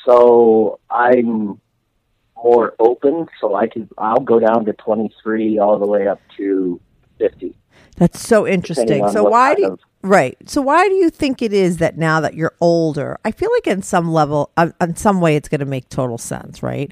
[0.05, 1.59] So I'm
[2.35, 3.27] more open.
[3.41, 6.79] So I can I'll go down to 23 all the way up to
[7.17, 7.55] 50.
[7.97, 9.07] That's so interesting.
[9.09, 10.37] So, why do you, of- right?
[10.45, 13.67] So, why do you think it is that now that you're older, I feel like
[13.67, 16.91] in some level, uh, on, on some way, it's going to make total sense, right?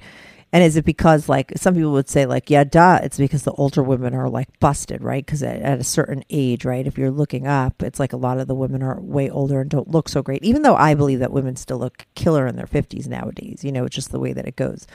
[0.54, 3.54] And is it because, like, some people would say, like, yeah, duh, it's because the
[3.54, 5.26] older women are like busted, right?
[5.26, 8.40] Because at, at a certain age, right, if you're looking up, it's like a lot
[8.40, 10.44] of the women are way older and don't look so great.
[10.44, 13.84] Even though I believe that women still look killer in their 50s nowadays, you know,
[13.84, 14.86] it's just the way that it goes.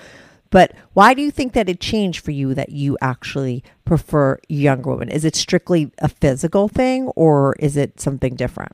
[0.51, 4.91] But why do you think that it changed for you that you actually prefer younger
[4.91, 5.09] women?
[5.09, 8.73] Is it strictly a physical thing or is it something different?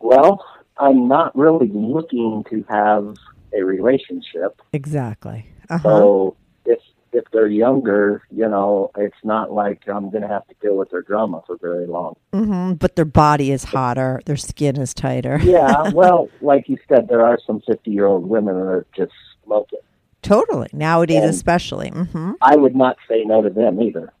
[0.00, 0.44] Well,
[0.78, 3.14] I'm not really looking to have
[3.56, 4.60] a relationship.
[4.72, 5.46] Exactly.
[5.70, 5.82] Uh-huh.
[5.82, 6.36] So
[6.66, 6.78] if
[7.12, 10.90] if they're younger, you know, it's not like I'm going to have to deal with
[10.90, 12.16] their drama for very long.
[12.32, 12.74] Mm-hmm.
[12.74, 15.38] But their body is hotter, their skin is tighter.
[15.42, 19.12] Yeah, well, like you said, there are some 50 year old women that are just
[19.44, 19.78] smoking.
[20.22, 20.68] Totally.
[20.72, 21.90] Nowadays, And- especially.
[21.90, 24.12] hmm I would not say no to them either.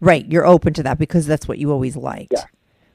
[0.00, 0.24] Right.
[0.30, 2.32] You're open to that because that's what you always liked.
[2.32, 2.44] Yeah.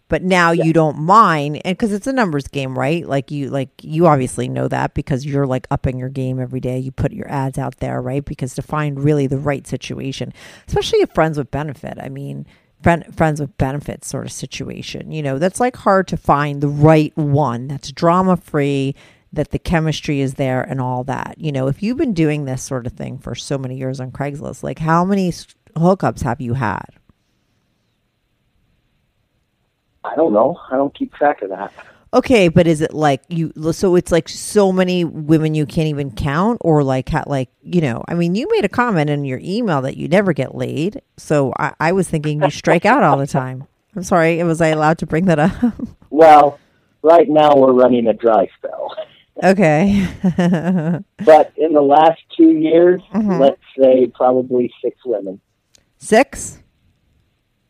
[0.10, 3.08] But now you don't mind, and because it's a numbers game, right?
[3.08, 6.78] Like you, like you obviously know that because you're like upping your game every day.
[6.78, 8.24] You put your ads out there, right?
[8.24, 10.34] Because to find really the right situation,
[10.68, 11.98] especially a friends with benefit.
[12.00, 12.46] I mean,
[12.84, 15.12] friend, friends with benefits sort of situation.
[15.12, 18.94] You know, that's like hard to find the right one that's drama free,
[19.32, 21.36] that the chemistry is there, and all that.
[21.38, 24.12] You know, if you've been doing this sort of thing for so many years on
[24.12, 25.32] Craigslist, like how many
[25.76, 26.86] hookups have you had?
[30.04, 30.60] I don't know.
[30.72, 31.72] I don't keep track of that.
[32.14, 33.52] Okay, but is it like you?
[33.72, 37.82] So it's like so many women you can't even count, or like ha- like you
[37.82, 38.04] know?
[38.08, 41.54] I mean, you made a comment in your email that you never get laid, so
[41.58, 43.66] I, I was thinking you strike out all the time.
[43.96, 44.42] I'm sorry.
[44.44, 45.52] Was I allowed to bring that up?
[46.12, 46.60] Well,
[47.02, 48.96] right now we're running a dry spell.
[49.44, 50.08] okay.
[51.26, 53.40] But in the last two years, Mm-hmm.
[53.42, 55.42] let's say probably six women.
[55.98, 56.60] Six?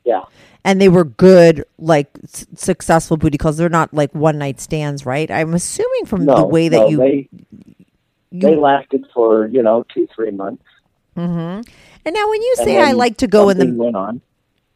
[0.03, 0.23] Yeah.
[0.65, 3.57] And they were good, like s- successful booty calls.
[3.57, 5.29] They're not like one night stands, right?
[5.29, 7.29] I'm assuming from No, the way that no, you, they
[8.31, 10.63] they lasted for you know two three months.
[11.15, 11.61] Hmm.
[12.05, 14.21] And now when you and say I like to go in the went on.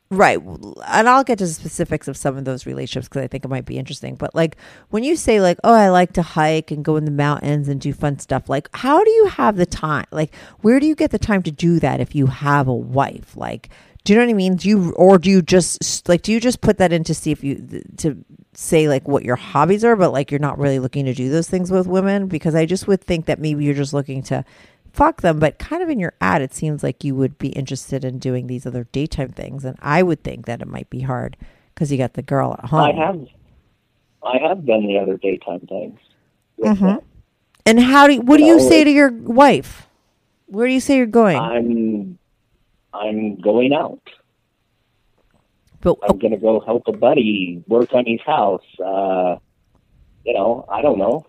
[0.10, 0.39] Right.
[0.88, 3.50] And I'll get to the specifics of some of those relationships because I think it
[3.50, 4.15] might be interesting.
[4.15, 4.56] But like
[4.89, 7.82] when you say like, oh, I like to hike and go in the mountains and
[7.82, 10.06] do fun stuff, like how do you have the time?
[10.12, 13.36] Like where do you get the time to do that if you have a wife?
[13.36, 13.69] Like,
[14.08, 14.56] do you know what I mean?
[14.56, 17.32] Do you, or do you just like, do you just put that in to see
[17.32, 21.04] if you, to say like what your hobbies are, but like you're not really looking
[21.04, 22.28] to do those things with women?
[22.28, 24.46] Because I just would think that maybe you're just looking to
[24.93, 28.06] fuck them, but kind of in your ad, it seems like you would be interested
[28.06, 31.36] in doing these other daytime things, and I would think that it might be hard
[31.74, 32.80] because you got the girl at home.
[32.80, 33.28] I have
[34.24, 36.00] I have done the other daytime things.
[36.63, 37.06] Mm-hmm.
[37.65, 39.89] And how do you, what do you say to your wife?
[40.46, 41.38] Where do you say you're going?
[41.38, 42.17] I'm
[43.00, 44.00] I'm going out.
[45.82, 48.64] but I'm gonna go help a buddy work on his house.
[48.84, 49.38] Uh,
[50.26, 51.26] you know, I don't know.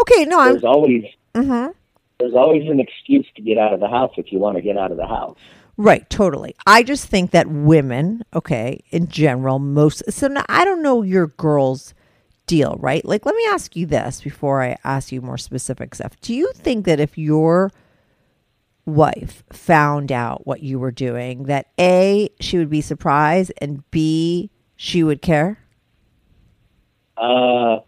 [0.00, 1.72] okay, no, I'm There's always Mhm.
[2.18, 4.76] there's always an excuse to get out of the house if you want to get
[4.76, 5.38] out of the house.
[5.78, 6.54] Right, totally.
[6.66, 11.28] I just think that women, okay, in general, most so now, I don't know your
[11.28, 11.94] girl's
[12.46, 13.04] deal, right?
[13.04, 16.20] Like let me ask you this before I ask you more specific stuff.
[16.20, 17.72] Do you think that if your
[18.84, 24.50] wife found out what you were doing that A, she would be surprised and B,
[24.76, 25.58] she would care?
[27.16, 27.78] Uh,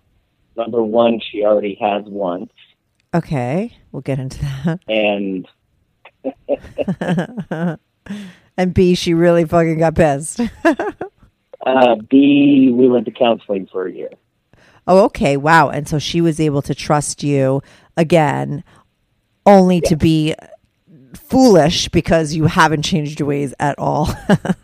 [0.57, 2.49] number one, she already has one,
[3.15, 4.81] Okay, we'll get into that.
[4.89, 5.47] and
[8.57, 10.41] And B, she really fucking got pissed.
[11.67, 14.11] uh, B, we went to counseling for a year.
[14.87, 15.37] Oh, okay.
[15.37, 15.71] Wow.
[15.71, 17.63] And so she was able to trust you
[17.97, 18.63] again,
[19.47, 20.35] only to be
[21.15, 24.09] foolish because you haven't changed your ways at all.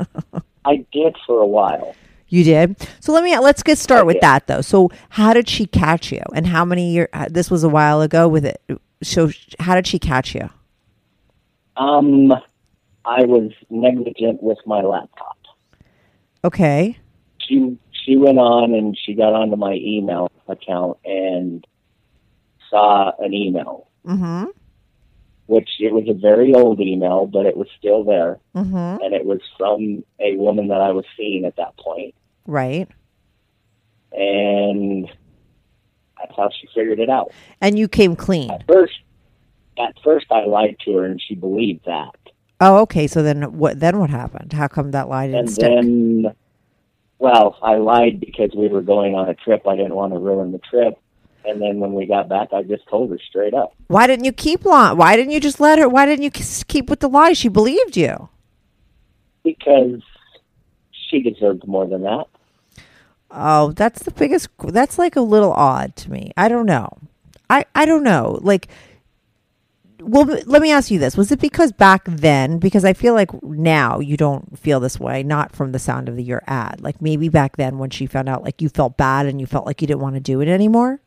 [0.64, 1.94] I did for a while.
[2.28, 2.76] you did.
[3.00, 4.22] So let me let's get start with did.
[4.22, 4.60] that though.
[4.60, 6.22] So how did she catch you?
[6.34, 7.08] And how many years?
[7.30, 8.28] This was a while ago.
[8.28, 8.60] With it.
[9.02, 10.50] So how did she catch you?
[11.76, 12.32] Um,
[13.04, 15.38] I was negligent with my laptop.
[16.44, 16.98] Okay.
[17.38, 21.66] She she went on and she got onto my email account and
[22.68, 24.44] saw an email, Mm-hmm.
[25.50, 29.02] Which it was a very old email, but it was still there, Mm-hmm.
[29.02, 32.14] and it was from a woman that I was seeing at that point,
[32.46, 32.88] Right.
[34.12, 35.08] and
[36.18, 37.32] that's how she figured it out.
[37.60, 38.50] And you came clean.
[38.50, 38.94] At first,
[39.78, 42.14] at first I lied to her, and she believed that.
[42.60, 43.06] Oh, okay.
[43.06, 43.80] So then what?
[43.80, 44.52] Then what happened?
[44.52, 45.64] How come that lie didn't and stick?
[45.68, 46.34] then
[47.18, 50.52] well i lied because we were going on a trip i didn't want to ruin
[50.52, 50.94] the trip
[51.44, 54.32] and then when we got back i just told her straight up Why didn't you
[54.32, 54.96] keep lying?
[54.96, 55.88] Why didn't you just let her?
[55.88, 57.32] Why didn't you keep with the lie?
[57.32, 58.28] She believed you.
[59.42, 60.00] because
[61.08, 62.24] she deserved more than that
[63.32, 64.48] Oh, that's the biggest.
[64.58, 66.32] That's like a little odd to me.
[66.36, 66.88] I don't know.
[67.48, 68.40] I I don't know.
[68.42, 68.66] Like,
[70.00, 72.58] well, let me ask you this: Was it because back then?
[72.58, 75.22] Because I feel like now you don't feel this way.
[75.22, 76.80] Not from the sound of the, your ad.
[76.80, 79.64] Like maybe back then when she found out, like you felt bad and you felt
[79.64, 81.00] like you didn't want to do it anymore.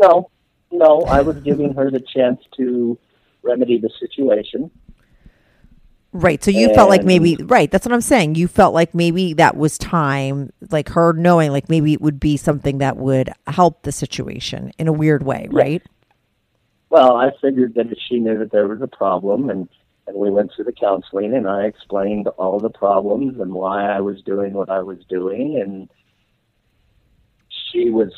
[0.00, 0.30] No
[0.70, 2.98] no i was giving her the chance to
[3.42, 4.70] remedy the situation
[6.14, 6.44] Right.
[6.44, 7.70] So you felt like maybe right.
[7.70, 8.34] That's what I'm saying.
[8.34, 12.36] You felt like maybe that was time, like her knowing, like maybe it would be
[12.36, 15.82] something that would help the situation in a weird way, right?
[16.92, 19.68] well i figured that if she knew that there was a problem and
[20.06, 23.98] and we went through the counseling and i explained all the problems and why i
[23.98, 25.88] was doing what i was doing and
[27.48, 28.12] she was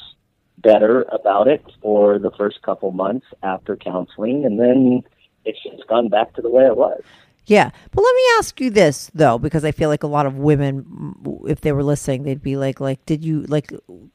[0.58, 5.02] better about it for the first couple months after counseling and then
[5.44, 7.02] it's just gone back to the way it was
[7.46, 7.70] Yeah.
[7.92, 11.14] But let me ask you this though, because I feel like a lot of women,
[11.46, 13.70] if they were listening, they'd be like, like, did you like?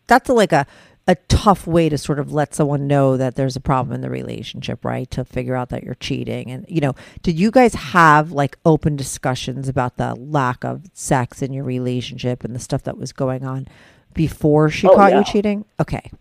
[0.08, 0.66] That's a, like a
[1.08, 4.10] a tough way to sort of let someone know that there's a problem in the
[4.10, 5.10] relationship, right?
[5.12, 8.96] To figure out that you're cheating, and you know, did you guys have like open
[8.96, 13.44] discussions about the lack of sex in your relationship and the stuff that was going
[13.46, 13.68] on
[14.16, 15.20] before she Oh, caught yeah.
[15.20, 15.66] you cheating?
[15.80, 16.12] Okay.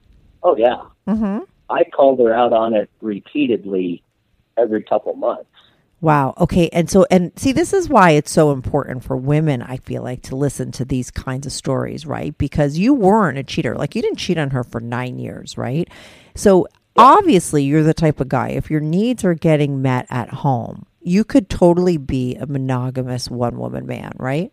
[0.43, 1.39] Oh yeah Mm-hmm.
[1.71, 4.03] i called her out on it repeatedly
[4.57, 5.49] every couple months
[6.01, 6.35] Wow.
[6.39, 6.69] Okay.
[6.73, 10.23] And so, and see, this is why it's so important for women, I feel like,
[10.23, 12.39] to listen to these kinds of stories, right?
[12.39, 13.75] Because you weren't a cheater.
[13.75, 15.89] Like, you didn't cheat on her for nine years, right?
[16.37, 20.87] So, obviously, you're the type of guy, if your needs are getting met at home,
[21.03, 24.53] you could totally be a monogamous one woman man, right?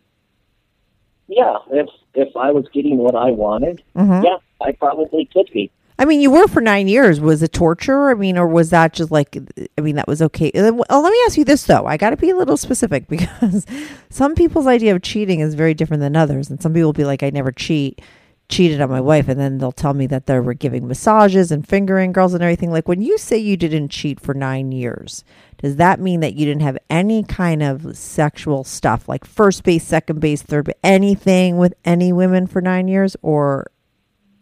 [1.28, 4.24] Yeah, if if I was getting what I wanted, Mm-hmm.
[4.24, 5.70] yeah, I probably could be.
[5.98, 7.20] I mean, you were for nine years.
[7.20, 8.10] Was it torture?
[8.10, 9.38] I mean, or was that just like?
[9.78, 10.50] I mean, that was okay.
[10.52, 11.86] Uh, well, let me ask you this though.
[11.86, 13.64] I got to be a little specific because
[14.10, 17.04] some people's idea of cheating is very different than others, and some people will be
[17.04, 18.00] like, "I never cheat."
[18.48, 21.66] cheated on my wife and then they'll tell me that they were giving massages and
[21.66, 25.24] fingering girls and everything like when you say you didn't cheat for 9 years
[25.58, 29.84] does that mean that you didn't have any kind of sexual stuff like first base
[29.84, 33.66] second base third base anything with any women for 9 years or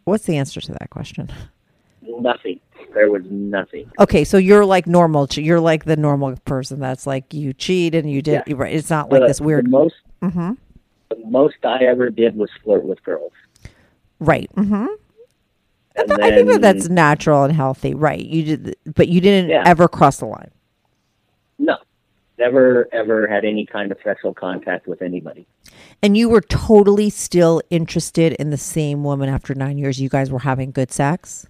[0.04, 1.30] what's the answer to that question
[2.06, 2.60] Nothing.
[2.92, 3.90] There was nothing.
[3.98, 5.26] Okay, so you're like normal.
[5.32, 8.42] You're like the normal person that's like you cheat and you did.
[8.46, 8.54] Yeah.
[8.56, 8.74] Right?
[8.74, 9.64] It's not like The- this weird.
[9.66, 10.52] The most, hmm
[11.08, 13.32] the most I ever did was flirt with girls.
[14.20, 14.50] Right.
[14.54, 14.86] Mm-hmm.
[15.96, 17.94] And I think that that's natural and healthy.
[17.94, 18.24] Right.
[18.24, 19.62] You did, but you didn't Yeah.
[19.66, 20.50] ever cross the line.
[21.58, 21.76] No,
[22.38, 25.46] never ever had any kind of sexual contact with anybody.
[26.04, 29.98] And you were totally still interested in the same woman after nine years.
[29.98, 31.46] You guys were having good sex.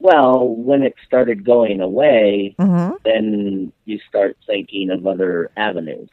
[0.00, 2.96] Well, when it started going away, Mm-hmm.
[3.04, 6.08] then you start thinking of other avenues.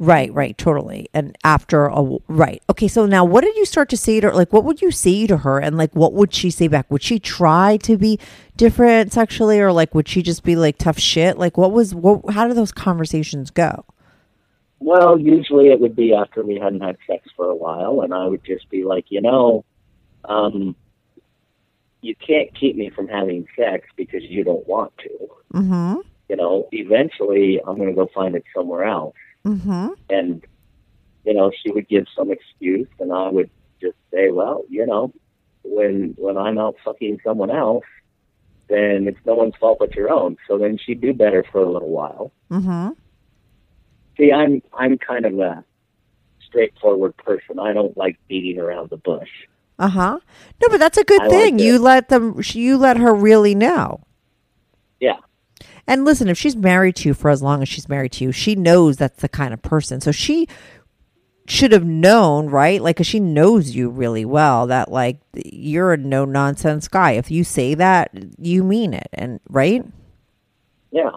[0.00, 1.08] Right, right, totally.
[1.14, 2.88] And after a right, okay.
[2.88, 4.34] So now, what did you start to say to her?
[4.34, 6.90] Like, what would you say to her, and like, what would she say back?
[6.90, 8.18] Would she try to be
[8.56, 11.38] different sexually, or like, would she just be like tough shit?
[11.38, 12.32] Like, what was what?
[12.34, 13.84] How did those conversations go?
[14.84, 18.26] Well, usually it would be after we hadn't had sex for a while, and I
[18.26, 19.64] would just be like, you know,
[20.26, 20.76] um,
[22.02, 25.28] you can't keep me from having sex because you don't want to.
[25.54, 26.00] Mm-hmm.
[26.28, 29.16] You know, eventually I'm going to go find it somewhere else.
[29.46, 29.88] Mm-hmm.
[30.10, 30.44] And,
[31.24, 33.48] you know, she would give some excuse, and I would
[33.80, 35.14] just say, well, you know,
[35.62, 37.86] when when I'm out fucking someone else,
[38.68, 40.36] then it's no one's fault but your own.
[40.46, 42.32] So then she'd do better for a little while.
[42.50, 42.90] Mm-hmm.
[44.16, 45.64] See, I'm I'm kind of a
[46.46, 47.58] straightforward person.
[47.58, 49.30] I don't like beating around the bush.
[49.78, 50.18] Uh huh.
[50.62, 51.58] No, but that's a good I thing.
[51.58, 51.64] it.
[51.64, 52.40] you let them.
[52.44, 54.00] You let her really know.
[55.00, 55.16] Yeah.
[55.86, 58.32] And listen, if she's married to you for as long as she's married to you,
[58.32, 60.00] she knows that's the kind of person.
[60.00, 60.48] So she
[61.46, 62.80] should have known, right?
[62.80, 67.12] Like, 'cause she knows you really well that, like, you're a no nonsense guy.
[67.12, 69.08] If you say that, you mean it.
[69.12, 69.84] And, right?
[70.90, 71.10] Yeah.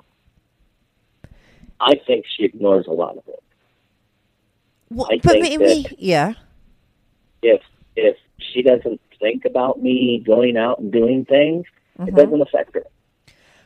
[1.79, 3.43] I think she ignores a lot of it.
[4.89, 6.33] Well, I but maybe, yeah.
[7.41, 7.61] If
[7.95, 11.65] if she doesn't think about me going out and doing things,
[11.99, 12.85] it doesn't affect her.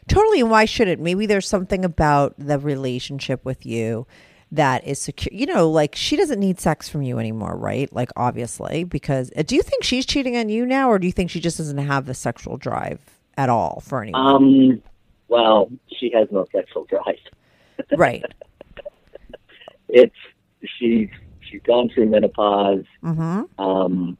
[0.07, 0.41] Totally.
[0.41, 0.99] And why should it?
[0.99, 4.07] Maybe there's something about the relationship with you
[4.51, 5.37] that is secure.
[5.37, 7.91] You know, like she doesn't need sex from you anymore, right?
[7.93, 11.13] Like, obviously, because uh, do you think she's cheating on you now, or do you
[11.13, 12.99] think she just doesn't have the sexual drive
[13.37, 14.25] at all for anyone?
[14.25, 14.83] Um.
[15.27, 17.15] Well, she has no sexual drive.
[17.97, 18.23] Right.
[19.89, 20.15] It's
[20.77, 21.09] she's
[21.41, 22.85] she's gone through menopause.
[23.03, 23.61] Mm-hmm.
[23.61, 24.17] Um.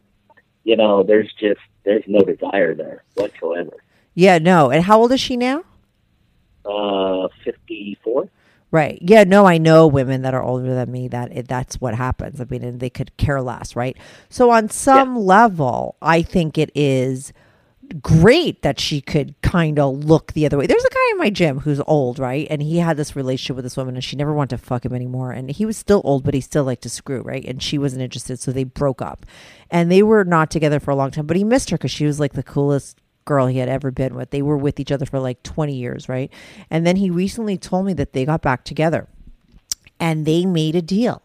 [0.63, 3.83] You know, there's just there's no desire there whatsoever.
[4.13, 4.69] Yeah, no.
[4.69, 5.63] And how old is she now?
[6.63, 8.29] Uh, fifty four.
[8.69, 8.99] Right.
[9.01, 12.39] Yeah, no, I know women that are older than me that it, that's what happens.
[12.39, 13.97] I mean, and they could care less, right?
[14.29, 17.33] So on some level, I think it is
[17.93, 20.67] great that she could kind of look the other way.
[20.67, 22.47] There's a guy in my gym who's old, right?
[22.49, 24.93] And he had this relationship with this woman and she never wanted to fuck him
[24.93, 25.31] anymore.
[25.31, 27.43] And he was still old, but he still liked to screw, right?
[27.45, 29.25] And she wasn't interested, so they broke up.
[29.69, 32.05] And they were not together for a long time, but he missed her because she
[32.05, 34.31] was like the coolest girl he had ever been with.
[34.31, 36.31] They were with each other for like 20 years, right?
[36.69, 39.07] And then he recently told me that they got back together
[39.99, 41.21] and they made a deal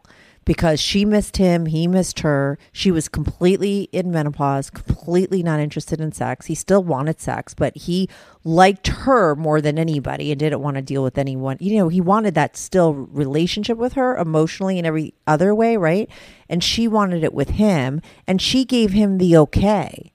[0.47, 2.57] because she missed him, he missed her.
[2.73, 6.47] She was completely in menopause, completely not interested in sex.
[6.47, 8.09] He still wanted sex, but he
[8.45, 11.59] liked her more than anybody and didn't want to deal with anyone.
[11.61, 16.09] You know, he wanted that still relationship with her emotionally and every other way, right?
[16.49, 20.13] And she wanted it with him, and she gave him the okay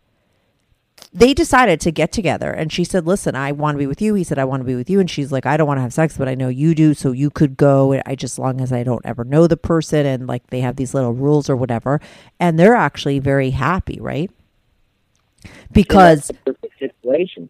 [1.14, 4.14] they decided to get together and she said listen i want to be with you.
[4.14, 5.00] He said i want to be with you.
[5.00, 7.12] And she's like i don't want to have sex but i know you do so
[7.12, 8.02] you could go.
[8.06, 10.94] I just long as i don't ever know the person and like they have these
[10.94, 12.00] little rules or whatever.
[12.40, 14.32] And they're actually very happy right?
[15.72, 17.50] Because That's the perfect situation.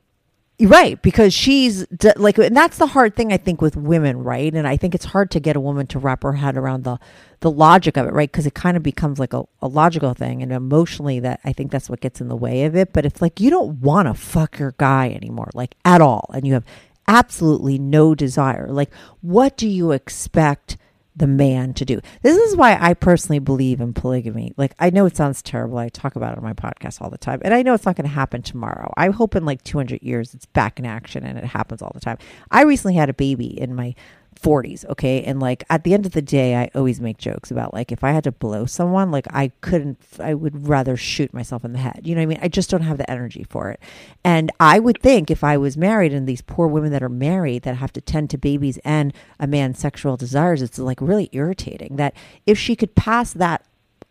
[0.64, 4.54] Right, because she's like, and that's the hard thing I think with women, right?
[4.54, 7.00] And I think it's hard to get a woman to wrap her head around the
[7.40, 8.32] the logic of it, right?
[8.32, 11.72] Because it kind of becomes like a, a logical thing, and emotionally, that I think
[11.72, 12.94] that's what gets in the way of it.
[12.94, 16.46] But if like you don't want to fuck your guy anymore, like at all, and
[16.46, 16.66] you have
[17.08, 20.78] absolutely no desire, like what do you expect?
[21.16, 22.00] The man to do.
[22.22, 24.54] This is why I personally believe in polygamy.
[24.56, 25.78] Like I know it sounds terrible.
[25.78, 27.42] I talk about it on my podcast all the time.
[27.44, 28.94] And I know it's not going to happen tomorrow.
[28.96, 32.00] I hope in like 200 years it's back in action and it happens all the
[32.00, 32.18] time.
[32.50, 33.94] I recently had a baby in my
[34.42, 35.24] 40s, okay?
[35.24, 38.04] And like at the end of the day, I always make jokes about like if
[38.04, 41.80] I had to blow someone, like I couldn't, I would rather shoot myself in the
[41.80, 42.02] head.
[42.04, 42.40] You know what I mean?
[42.42, 43.80] I just don't have the energy for it.
[44.24, 47.64] And I would think if I was married and these poor women that are married
[47.64, 51.96] that have to tend to babies and a man's sexual desires, it's like really irritating
[51.98, 52.16] that
[52.46, 53.66] if she could pass that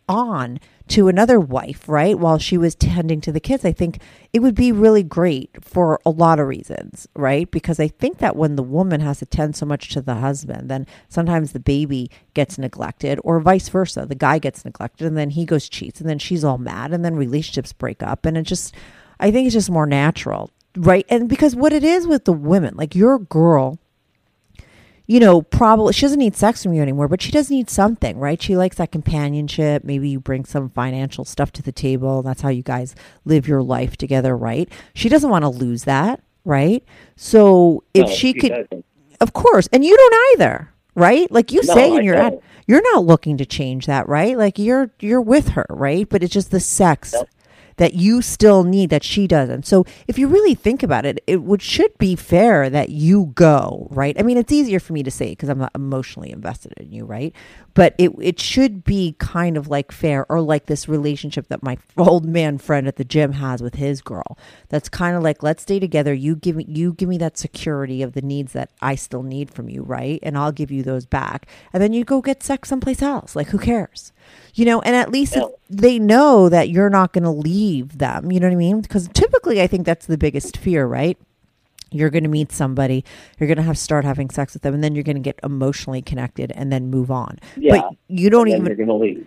[0.09, 0.59] on
[0.91, 2.19] to another wife, right?
[2.19, 4.01] While she was tending to the kids, I think
[4.33, 7.51] it would be really great for a lot of reasons, right?
[7.51, 10.69] Because I think that when the woman has to tend so much to the husband,
[10.69, 14.05] then sometimes the baby gets neglected, or vice versa.
[14.05, 17.05] The guy gets neglected and then he goes cheats, and then she's all mad, and
[17.05, 18.27] then relationships break up.
[18.27, 18.75] And it just,
[19.21, 21.07] I think it's just more natural, right?
[21.09, 23.79] And because what it is with the women, like your girl,
[25.11, 28.17] you know, probably she doesn't need sex from you anymore, but she does need something,
[28.17, 28.41] right?
[28.41, 29.83] She likes that companionship.
[29.83, 32.23] Maybe you bring some financial stuff to the table.
[32.23, 32.95] That's how you guys
[33.25, 34.71] live your life together, right?
[34.95, 36.85] She doesn't want to lose that, right?
[37.17, 38.87] So if No, she she could, doesn't.
[39.21, 41.31] of course, and you don't either, right?
[41.33, 42.39] Like you No, say in your ad,
[42.69, 44.39] you're not looking to change that, right?
[44.39, 46.09] Like you're you're with her, right?
[46.09, 47.29] But it's just the sex Yep.
[47.81, 49.65] That you still need that she doesn't.
[49.65, 53.89] So if you really think about it, it would should be fair that you go,
[53.91, 54.15] right?
[54.19, 57.07] I mean, it's easier for me to say because I'm not emotionally invested in you,
[57.07, 57.35] right?
[57.73, 61.79] But it it should be kind of like fair or like this relationship that my
[61.97, 64.37] old man friend at the gym has with his girl.
[64.69, 66.13] That's kind of like let's stay together.
[66.13, 69.51] You give me you give me that security of the needs that I still need
[69.51, 70.19] from you, right?
[70.23, 71.47] And I'll give you those back.
[71.73, 73.35] And then you go get sex someplace else.
[73.35, 74.13] Like who cares?
[74.55, 78.33] You know, and at least if they know that you're not going to leave them.
[78.33, 78.81] You know what I mean?
[78.81, 81.17] Because typically, I think that's the biggest fear, right?
[81.93, 83.05] You're going to meet somebody,
[83.39, 85.41] you're going to have start having sex with them, and then you're going to get
[85.43, 87.39] emotionally connected and then move on.
[87.57, 87.81] Yeah.
[87.81, 89.27] But you don't even you're going to leave.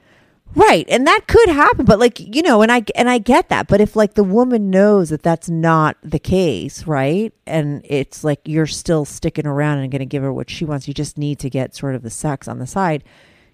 [0.55, 3.67] Right, and that could happen, but like you know, and I and I get that,
[3.67, 8.39] but if like the woman knows that that's not the case, right, and it's like
[8.45, 11.39] you're still sticking around and going to give her what she wants, you just need
[11.39, 13.03] to get sort of the sex on the side.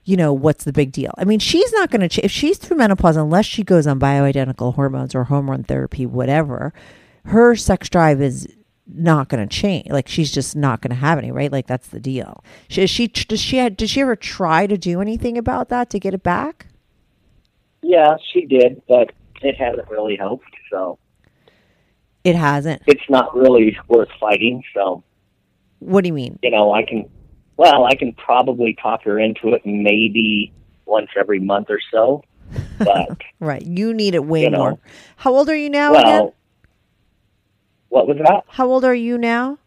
[0.06, 1.14] You know what's the big deal?
[1.18, 4.00] I mean, she's not going to ch- if she's through menopause unless she goes on
[4.00, 6.74] bioidentical hormones or hormone therapy, whatever.
[7.26, 8.48] Her sex drive is
[8.88, 9.88] not going to change.
[9.90, 11.52] Like she's just not going to have any, right?
[11.52, 12.44] Like that's the deal.
[12.70, 16.00] She, she does she had, did she ever try to do anything about that to
[16.00, 16.66] get it back?
[17.84, 20.46] Yeah, she did, but it hasn't really helped.
[20.72, 20.98] So
[22.24, 22.82] It hasn't.
[22.88, 24.64] it's not really worth fighting.
[24.74, 25.04] So
[25.80, 26.40] What do you mean?
[26.42, 27.08] you know, I can,
[27.60, 30.52] well, I can probably talk her into it maybe
[30.86, 32.24] once every month or so.
[32.80, 33.62] But Right.
[33.62, 34.58] You need it way You know.
[34.58, 34.80] more.
[35.18, 36.06] How old are you now again?
[36.06, 36.36] well,
[37.90, 38.44] what was that?
[38.48, 39.58] How old are you now?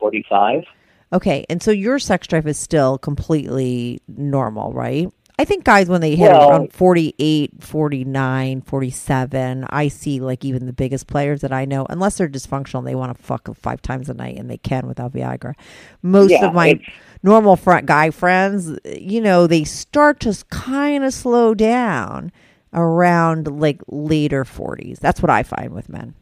[0.00, 0.64] Forty-five.
[1.12, 1.44] Okay.
[1.50, 5.08] And so your sex drive is still completely normal, right?
[5.40, 10.66] I think guys, when they hit Well- around 48, 49, 47, I see like even
[10.66, 13.80] the biggest players that I know, unless they're dysfunctional, and they want to fuck five
[13.80, 15.54] times a night and they can without Viagra.
[16.02, 16.80] Most Yeah, of my
[17.22, 22.32] normal front guy friends, you know, they start to kind of slow down
[22.74, 24.98] around like later 40s.
[24.98, 26.14] That's what I find with men.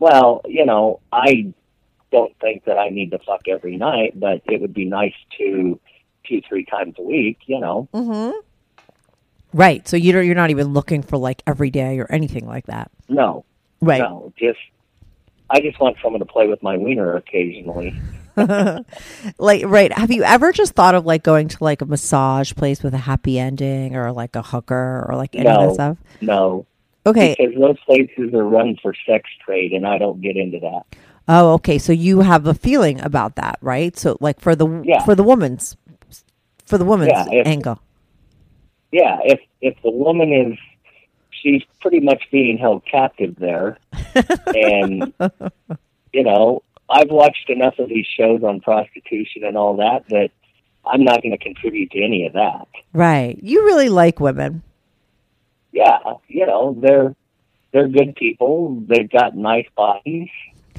[0.00, 1.52] Well, you know, I
[2.10, 5.78] don't think that I need to fuck every night, but it would be nice to
[6.30, 7.38] two, three times a week.
[7.46, 8.38] You know, Mm-hmm.
[9.52, 9.86] Right.
[9.88, 12.90] So you don't, you're not even looking for like every day or anything like that.
[13.08, 13.44] no,
[13.82, 13.98] Right.
[14.00, 14.58] no, just
[15.50, 17.94] I just want someone to play with my wiener occasionally.
[19.38, 19.92] Like, right.
[19.92, 22.98] Have you ever just thought of like going to like a massage place with a
[22.98, 25.98] happy ending or like a hooker or like any of that stuff?
[26.22, 26.64] no,
[27.04, 27.34] Okay.
[27.38, 30.82] because those places are run for sex trade, and I don't get into that.
[31.28, 31.76] Oh, okay.
[31.78, 33.96] So you have a feeling about that, right?
[33.98, 35.04] So like for the Yeah.
[35.04, 35.76] for the woman's
[36.70, 37.80] for the woman's Yeah, if- angle.
[38.92, 40.58] Yeah, if if the woman is,
[41.30, 43.78] she's pretty much being held captive there,
[44.46, 45.12] and
[46.12, 50.30] you know, I've watched enough of these shows on prostitution and all that that
[50.84, 52.66] I'm not going to contribute to any of that.
[52.92, 53.38] Right.
[53.42, 54.62] You really like women.
[55.72, 57.14] Yeah, you know, they're
[57.72, 58.82] they're good people.
[58.88, 60.30] They've got nice bodies.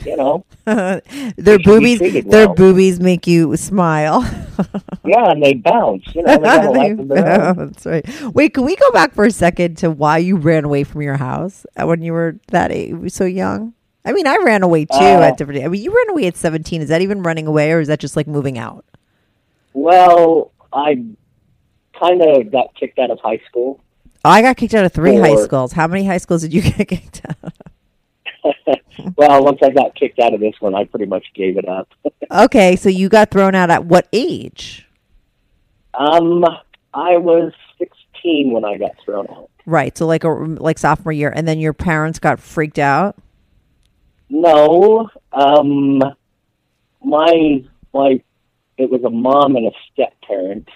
[0.05, 2.55] You know, their boobies their well.
[2.55, 4.21] boobies make you smile.
[5.05, 6.03] yeah, and they bounce.
[6.15, 7.57] You know, they got a life of their own.
[7.57, 8.21] That's right.
[8.33, 11.17] Wait, can we go back for a second to why you ran away from your
[11.17, 13.73] house when you were that age, so young?
[14.03, 15.63] I mean, I ran away too Uh, at different.
[15.63, 16.81] I mean, you ran away at seventeen.
[16.81, 18.85] Is that even running away, or is that just like moving out?
[19.73, 21.03] Well, I
[21.99, 23.79] kind of got kicked out of high school.
[24.23, 25.71] I got kicked out of three high schools.
[25.71, 27.53] How many high schools did you get kicked out?
[29.15, 31.89] well, once I got kicked out of this one, I pretty much gave it up.
[32.33, 34.87] Okay, so you got thrown out at what age?
[35.93, 36.45] um,
[36.93, 39.49] I was 16 when I got thrown out.
[39.65, 43.17] Right, so like a like sophomore year, and then your parents got freaked out.
[44.29, 45.99] No, um,
[47.03, 47.63] my
[47.93, 48.21] my
[48.77, 50.69] it was a mom and a step parent,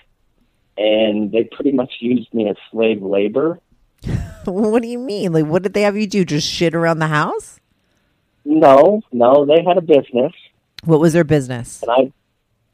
[0.78, 3.60] and they pretty much used me as slave labor.
[4.46, 5.32] what do you mean?
[5.34, 6.26] Like, what did they have you do?
[6.26, 7.55] Just shit around the house?
[8.46, 10.32] No, no, they had a business,
[10.84, 11.82] What was their business?
[11.84, 12.12] and I,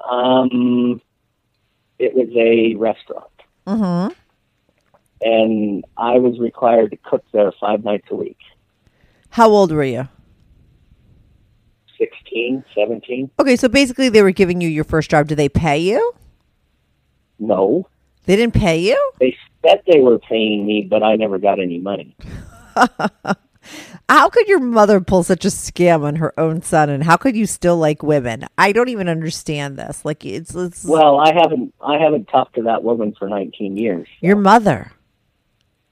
[0.10, 1.02] um,
[1.98, 3.28] it was a restaurant,
[3.68, 4.14] Mm-hmm.
[5.22, 8.38] and I was required to cook there five nights a week.
[9.30, 10.08] How old were you?
[11.98, 13.30] 16, 17?
[13.40, 15.28] Okay, so basically they were giving you your first job.
[15.28, 16.14] Did they pay you?
[17.40, 17.88] No,
[18.26, 19.12] They didn't pay you?
[19.20, 22.16] they said they were paying me, but I never got any money.
[24.12, 27.34] How could your mother pull such a scam on her own son and how could
[27.34, 28.46] you still like women?
[28.58, 30.04] I don't even understand this.
[30.04, 34.10] Like it's, it's Well, I haven't, I haven't talked to that woman for 19 years.
[34.20, 34.92] your mother.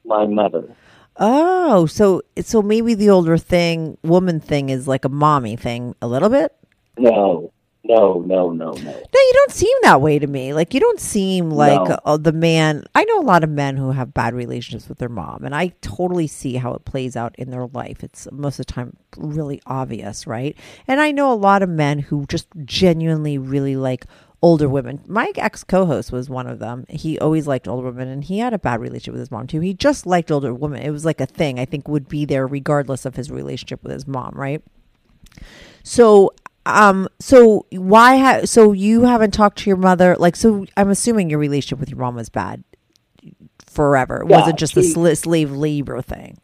[0.04, 0.76] My mother.
[1.16, 6.06] Oh, so so maybe the older thing, woman thing is like a mommy thing a
[6.06, 6.54] little bit?
[6.98, 8.72] No, no, no, no, no.
[8.74, 10.52] No, you don't seem that way to me.
[10.52, 11.98] Like you don't seem like No.
[12.04, 12.84] uh, the man.
[12.94, 15.72] I know a lot of men who have bad relationships with their mom, and I
[15.80, 18.04] totally see how it plays out in their life.
[18.04, 20.56] It's most of the time really obvious, right?
[20.86, 24.04] And I know a lot of men who just genuinely really like
[24.42, 25.00] older women.
[25.06, 26.84] My ex co-host was one of them.
[26.88, 29.60] He always liked older women, and he had a bad relationship with his mom too.
[29.60, 30.82] He just liked older women.
[30.82, 31.58] It was like a thing.
[31.58, 34.62] I think would be there regardless of his relationship with his mom, right?
[35.82, 36.32] So,
[36.74, 38.16] um, so why?
[38.18, 40.16] Ha- so you haven't talked to your mother?
[40.18, 42.64] Like, so I'm assuming your relationship with your mom was bad
[43.66, 44.22] forever.
[44.22, 46.38] It Yeah, wasn't just she- sl- slave labor thing.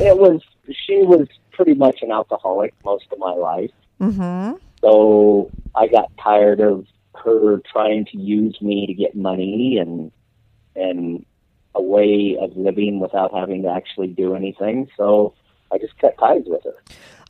[0.00, 0.42] It was,
[0.86, 3.70] she was pretty much an alcoholic most of my life.
[4.00, 4.56] Mm-hmm.
[4.80, 6.86] So I got tired of
[7.24, 10.10] her trying to use me to get money and
[10.74, 11.24] and
[11.74, 14.88] a way of living without having to actually do anything.
[14.96, 15.34] So
[15.72, 16.74] I just cut ties with her.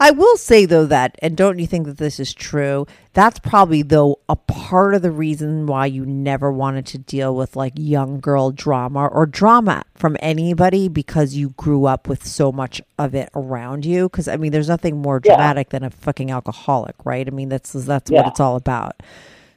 [0.00, 2.86] I will say though that, and don't you think that this is true?
[3.12, 7.54] That's probably though a part of the reason why you never wanted to deal with
[7.54, 12.82] like young girl drama or drama from anybody because you grew up with so much
[12.98, 14.08] of it around you.
[14.08, 15.36] Because I mean, there's nothing more Yeah.
[15.36, 17.28] dramatic than a fucking alcoholic, right?
[17.28, 19.02] I mean, that's that's what it's all about.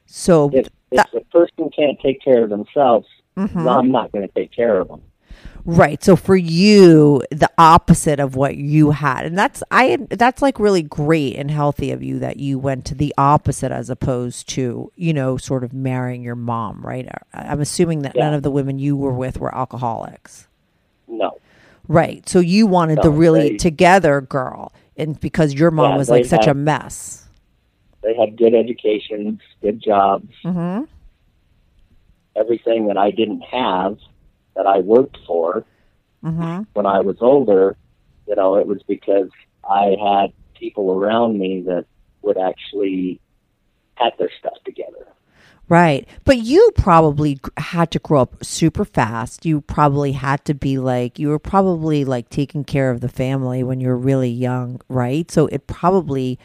[0.06, 3.68] So If if a person can't take care of themselves, mm-hmm.
[3.68, 5.02] I'm not going to take care of them.
[5.68, 6.04] Right.
[6.04, 9.26] So for you, the opposite of what you had.
[9.26, 12.96] And that's I that's like really great and healthy of you that you went to
[12.96, 17.10] the opposite as opposed to, you know, sort of marrying your mom, right?
[17.34, 20.48] I'm assuming that none of the women you were with were alcoholics.
[21.08, 21.40] No.
[21.88, 22.28] Right.
[22.30, 26.26] So you wanted the really they- together girl and because your mom Yeah, was like
[26.26, 27.28] such a mess.
[28.04, 30.84] They had good educations, good jobs, Mm-hmm.
[32.36, 33.98] everything that I didn't have
[34.56, 35.66] that I worked for
[36.26, 36.64] Mm-hmm.
[36.74, 37.78] when I was older.
[38.28, 39.30] You know, it was because
[39.70, 41.86] I had people around me that
[42.24, 43.20] would actually
[43.94, 45.08] had their stuff together.
[45.70, 46.08] Right.
[46.26, 49.46] But you probably had to grow up super fast.
[49.46, 53.64] You probably had to be like, you were probably like taking care of the family
[53.64, 55.30] when you were really young, right?
[55.30, 56.40] So it probably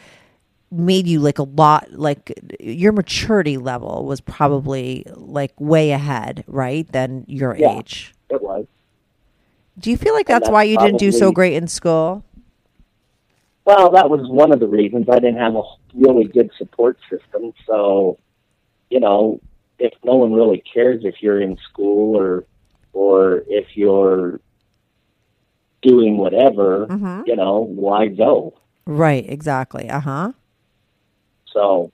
[0.70, 6.90] made you like a lot, like your maturity level was probably like way ahead, right?
[6.92, 7.78] Than your Yeah.
[7.78, 8.14] age.
[8.28, 8.66] It was.
[9.78, 12.22] Do you feel like that's that's why you didn't do so great in school?
[13.64, 15.62] Well, that was one of the reasons I didn't have a
[15.94, 17.52] really good support system.
[17.66, 18.18] So,
[18.90, 19.40] you know,
[19.78, 22.44] if no one really cares if you're in school or
[22.92, 24.40] or if you're
[25.82, 27.26] doing whatever, Mhm.
[27.26, 28.54] you know, why go?
[28.86, 29.88] Right, exactly.
[29.88, 30.32] Uh huh.
[31.52, 31.90] So,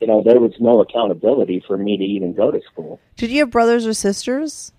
[0.00, 3.00] you know, there was no accountability for me to even go to school.
[3.16, 4.72] Did you have brothers or sisters?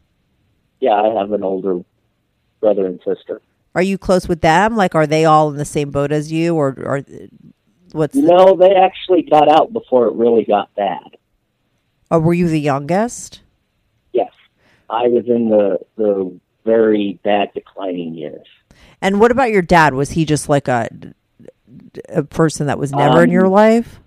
[0.79, 1.79] Yeah, I have an older
[2.61, 3.41] brother and sister.
[3.75, 4.75] Are you close with them?
[4.75, 7.01] Like, are they all in the same boat as you, or or
[7.91, 8.13] what's?
[8.15, 11.17] The, No, they actually got out before it really got bad.
[12.09, 13.41] or were you the youngest?
[14.13, 14.31] Yes,
[14.89, 18.47] I was in the the very bad declining years.
[19.01, 19.93] And what about your dad?
[19.93, 20.89] Was he just like a
[22.09, 23.99] a person that was never in Um, your life?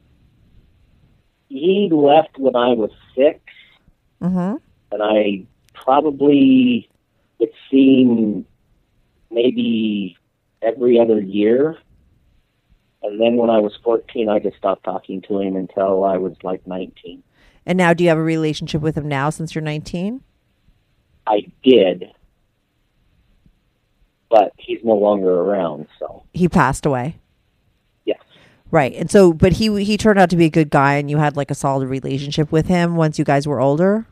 [1.52, 3.38] He left when I was six,
[4.22, 4.56] Mm-hmm.
[4.92, 5.44] and I
[5.74, 6.88] probably
[7.40, 8.44] would see
[9.30, 10.16] maybe
[10.62, 11.76] every other year.
[13.02, 16.36] And then when I was 14, I just stopped talking to him until I was
[16.44, 17.22] like 19.
[17.66, 20.22] And now, do you have a relationship with him now since you're 19?
[21.26, 22.12] I did,
[24.30, 27.16] but he's no longer around, so He passed away.
[28.72, 28.92] Right?
[28.94, 31.36] And so, but he he turned out to be a good guy, and you had
[31.36, 34.06] like a solid relationship with him once you guys were older.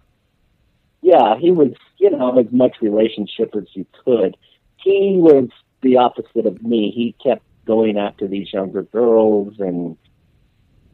[1.03, 4.37] Yeah, he was, you know, as much relationship as you could.
[4.77, 5.49] He was
[5.81, 6.93] the opposite of me.
[6.95, 9.97] He kept going after these younger girls and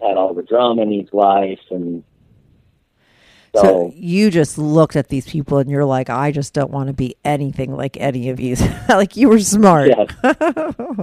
[0.00, 2.04] had all the drama in his life and
[3.54, 6.88] So So, you just looked at these people and you're like, I just don't want
[6.88, 8.56] to be anything like any of you.
[8.88, 9.88] like you were smart.
[9.88, 10.34] yes,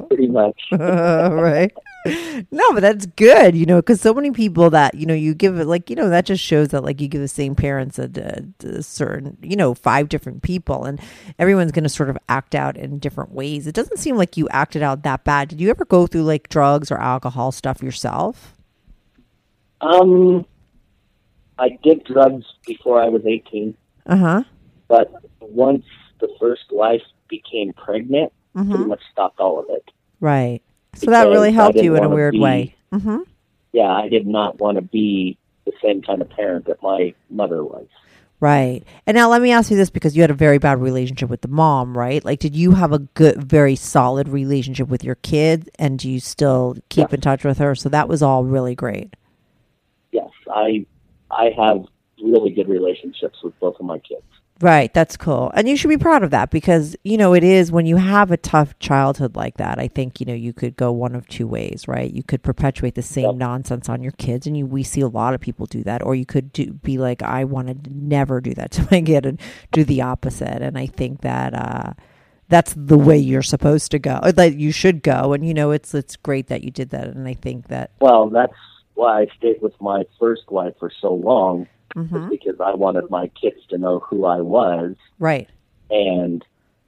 [0.07, 0.61] pretty much.
[0.71, 1.73] right.
[2.51, 5.57] No, but that's good, you know, because so many people that, you know, you give
[5.57, 8.09] it like, you know, that just shows that like you give the same parents a,
[8.63, 10.99] a, a certain, you know, five different people and
[11.39, 13.67] everyone's going to sort of act out in different ways.
[13.67, 15.47] It doesn't seem like you acted out that bad.
[15.47, 18.53] Did you ever go through like drugs or alcohol stuff yourself?
[19.81, 20.45] Um,
[21.59, 23.75] I did drugs before I was 18,
[24.07, 24.43] Uh huh.
[24.87, 25.85] but once
[26.19, 28.69] the first wife became pregnant, Mm-hmm.
[28.71, 29.83] pretty much stopped all of it.
[30.19, 30.61] Right.
[31.03, 32.75] So that really helped you in a weird be- way.
[32.91, 33.19] Mm-hmm.
[33.71, 37.63] Yeah, I did not want to be the same kind of parent that my mother
[37.63, 37.87] was.
[38.39, 38.83] Right.
[39.07, 41.41] And now let me ask you this because you had a very bad relationship with
[41.41, 42.23] the mom, right?
[42.25, 45.69] Like, did you have a good, very solid relationship with your kid?
[45.79, 47.15] And do you still keep Yeah.
[47.15, 47.73] in touch with her?
[47.73, 49.15] So that was all really great.
[50.11, 50.85] Yes, I
[51.31, 51.85] I have
[52.21, 54.23] really good relationships with both of my kids.
[54.63, 54.93] Right.
[54.93, 55.51] That's cool.
[55.55, 58.31] And you should be proud of that because, you know, it is when you have
[58.31, 61.45] a tough childhood like that, I think, you know, you could go one of two
[61.45, 62.09] ways, right?
[62.09, 63.35] You could perpetuate the same Yep.
[63.35, 64.47] nonsense on your kids.
[64.47, 66.01] And you, we see a lot of people do that.
[66.01, 69.25] Or you could do, be like, I want to never do that to my kid
[69.25, 69.37] and
[69.73, 70.61] do the opposite.
[70.61, 71.91] And I think that, uh,
[72.47, 74.21] that's the way you're supposed to go.
[74.21, 77.07] That you should go, and you know it's it's great that you did that.
[77.07, 78.53] And I think that Well, that's
[78.93, 82.29] why I stayed with my first wife for so long, Mm-hmm.
[82.29, 85.47] because I wanted my kids to know who I was right.
[85.91, 86.43] and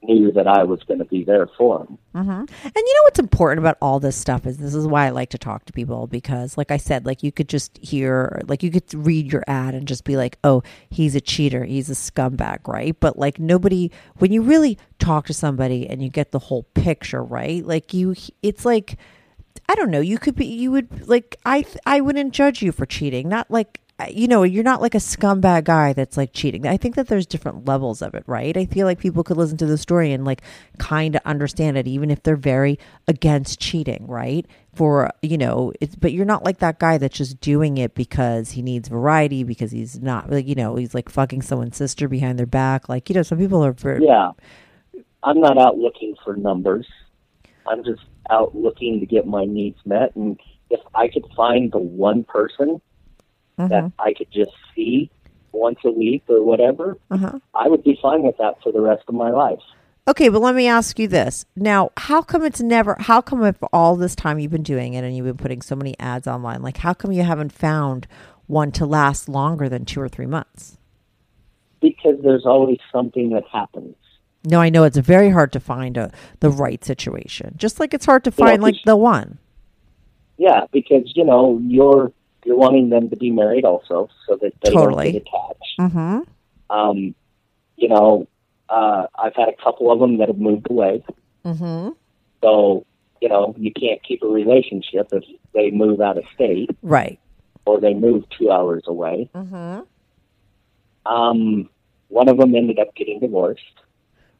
[0.08, 1.97] knew that I was going to be there for them.
[2.16, 2.32] Mm-hmm.
[2.32, 5.30] And you know what's important about all this stuff is this is why I like
[5.32, 8.72] to talk to people because, like I said, like you could just hear, like you
[8.72, 12.68] could read your ad and just be like, oh, he's a cheater, he's a scumbag,
[12.68, 12.97] right?
[12.99, 17.24] But like nobody, when you really talk to somebody and you get the whole picture,
[17.24, 17.66] right?
[17.66, 18.97] Like you, it's like,
[19.68, 22.86] I don't know, you could be, you would like, I, I wouldn't judge you for
[22.86, 26.68] cheating, not like, you know, you're not like a scumbag guy that's like cheating.
[26.68, 28.56] I think that there's different levels of it, right?
[28.56, 30.41] I feel like people could listen to the story and like
[30.78, 32.78] kind of understand it, even if they're very
[33.08, 34.46] against cheating, right?
[34.74, 38.52] For, you know, it's, but you're not like that guy that's just doing it because
[38.52, 42.38] he needs variety, because he's not, like, you know, he's like fucking someone's sister behind
[42.38, 42.89] their back.
[42.89, 44.32] Like, you know, some people are very, Yeah,
[45.24, 46.86] I'm not out looking for numbers.
[47.66, 50.14] I'm just out looking to get my needs met.
[50.18, 50.38] And
[50.70, 52.82] if I could find the one person
[53.58, 55.10] that I could just see
[55.51, 57.39] once a week or whatever, Uh-huh.
[57.53, 59.62] I would be fine with that for the rest of my life.
[60.08, 61.45] Okay, but let me ask you this.
[61.56, 65.03] Now, how come it's never, how come if all this time you've been doing it
[65.03, 68.06] and you've been putting so many ads online, like how come you haven't found
[68.45, 70.78] one to last longer than two or three months?
[71.82, 73.95] Because there's always something that happens.
[74.43, 77.56] No, I know it's very hard to find a, the right situation.
[77.58, 79.39] Just like it's hard to find like the one.
[80.38, 82.12] Yeah, because you know you're
[82.46, 85.12] you're wanting them to be married also, so that they Totally.
[85.12, 85.80] don't get attached.
[85.80, 86.20] Mm-hmm.
[86.76, 87.16] Um,
[87.76, 88.28] you know,
[88.70, 91.04] uh, I've had a couple of them that have moved away,
[91.46, 91.89] Mm-hmm.
[92.41, 92.86] so
[93.22, 95.24] you know you can't keep a relationship if
[95.54, 97.20] they move out of state Right.
[97.66, 99.30] or they move two hours away.
[99.36, 99.82] Mm-hmm.
[101.12, 101.70] Um,
[102.08, 103.62] one of them ended up getting divorced.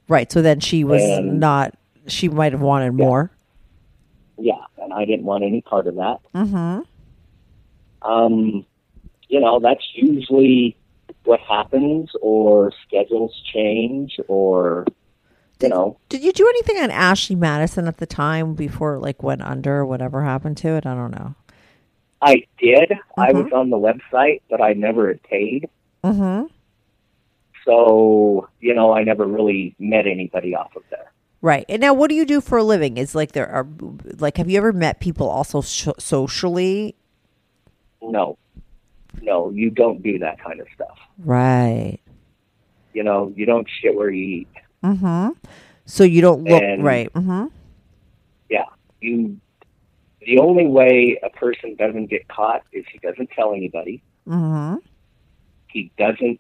[0.08, 0.32] Right.
[0.32, 1.76] So then she was And- not,
[2.08, 3.32] she might have wanted more.
[4.38, 6.18] Yeah, and I didn't want any part of that.
[6.34, 6.82] Mm-hmm.
[8.06, 8.66] Um,
[9.28, 10.78] you know, that's usually
[11.24, 14.86] what happens, or schedules change, or
[15.62, 19.24] you know, Did you do anything on Ashley Madison at the time before it like
[19.24, 20.86] went under or whatever happened to it?
[20.86, 21.34] I don't know.
[22.22, 22.94] I did.
[23.18, 23.44] I Mhm.
[23.46, 25.70] was on the website, but I never had paid.
[26.04, 26.48] Mm-hmm.
[27.66, 31.12] So you know, I never really met anybody off of there.
[31.42, 31.66] Right.
[31.70, 32.98] And now what do you do for a living?
[32.98, 33.68] Is like there are
[34.20, 36.96] like have you ever met people also sh- socially?
[38.12, 38.38] No,
[39.22, 40.98] no, you don't do that kind of stuff.
[41.20, 42.00] Right.
[42.94, 44.48] You know, you don't shit where you eat.
[44.84, 45.30] Mm-hmm.
[45.86, 47.12] So you don't look And- right.
[47.14, 47.46] Mm-hmm.
[48.50, 48.66] Yeah,
[49.02, 49.38] you.
[50.22, 54.02] The only way a person doesn't get caught is he doesn't tell anybody.
[54.28, 54.78] Mm-hmm.
[55.68, 56.40] he doesn't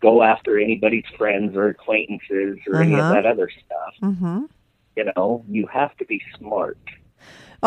[0.00, 3.12] go after anybody's friends or acquaintances or any of Uh-huh.
[3.14, 3.94] that other stuff.
[4.02, 4.44] Mm-hmm.
[4.96, 6.78] You know, you have to be smart.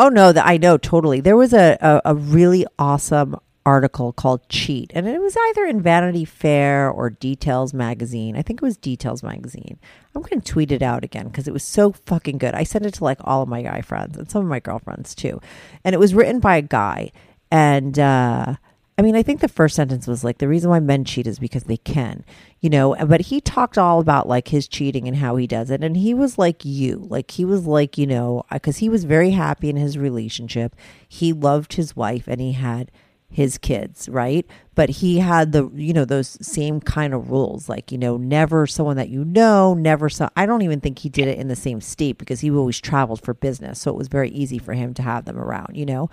[0.00, 1.20] Oh no, that I know totally.
[1.20, 3.36] There was a, a, a really awesome
[3.66, 8.34] article called Cheat, and it was either in Vanity Fair or Details magazine.
[8.34, 9.78] I think it was Details magazine.
[10.14, 12.54] I'm going to tweet it out again because it was so fucking good.
[12.54, 15.14] I sent it to like all of my guy friends and some of my girlfriends
[15.14, 15.38] too.
[15.84, 17.12] And it was written by a guy.
[17.50, 18.54] And uh,
[19.00, 21.38] I mean, I think the first sentence was like, the reason why men cheat is
[21.38, 22.22] because they can,
[22.60, 25.82] you know, but he talked all about like his cheating and how he does it.
[25.82, 29.30] And he was like you, like he was like, you know, because he was very
[29.30, 30.76] happy in his relationship.
[31.08, 32.90] He loved his wife and he had
[33.30, 34.46] his kids, right?
[34.80, 38.66] But he had the, you know, those same kind of rules, like, you know, never
[38.66, 40.30] someone that you know, never so.
[40.36, 43.20] I don't even think he did it in the same state because he always traveled
[43.20, 43.78] for business.
[43.78, 46.08] So it was very easy for him to have them around, you know?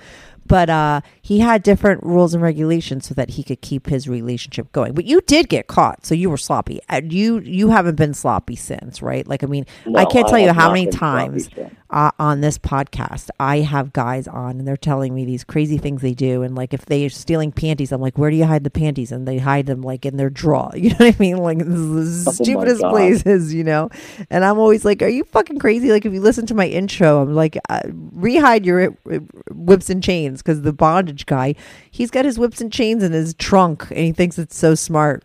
[0.46, 4.72] But uh, he had different rules and regulations so that he could keep his relationship
[4.72, 4.94] going.
[4.94, 6.80] But you did get caught, so you were sloppy.
[6.88, 9.28] Uh, You you haven't been sloppy since, right?
[9.28, 11.50] Like I mean, No, I can't I tell you how many times
[11.90, 16.02] uh, on this podcast I have guys on and they're telling me these crazy things
[16.02, 18.70] they do, and like if they're stealing panties, I'm like, where do you hide the
[18.70, 19.12] panties?
[19.12, 20.72] And they hide them like in their drawer.
[20.76, 21.38] You know what I mean?
[21.38, 23.90] Like the Oh stupidest places, you know.
[24.30, 25.92] And I'm always like, are you fucking crazy?
[25.92, 27.82] Like if you listen to my intro, I'm like, uh,
[28.16, 29.20] rehide your uh,
[29.52, 31.56] whips and chains because the bondage guy,
[31.92, 35.24] he's got his whips and chains in his trunk, and he thinks it's so smart.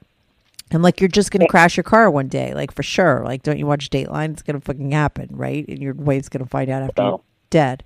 [0.73, 3.23] I'm like, you're just gonna crash your car one day, like for sure.
[3.25, 4.33] Like, don't you watch Dateline?
[4.33, 5.69] It's gonna fucking happen, right?
[5.69, 7.09] And your wife's gonna find out after No.
[7.11, 7.21] you're
[7.51, 7.85] dead.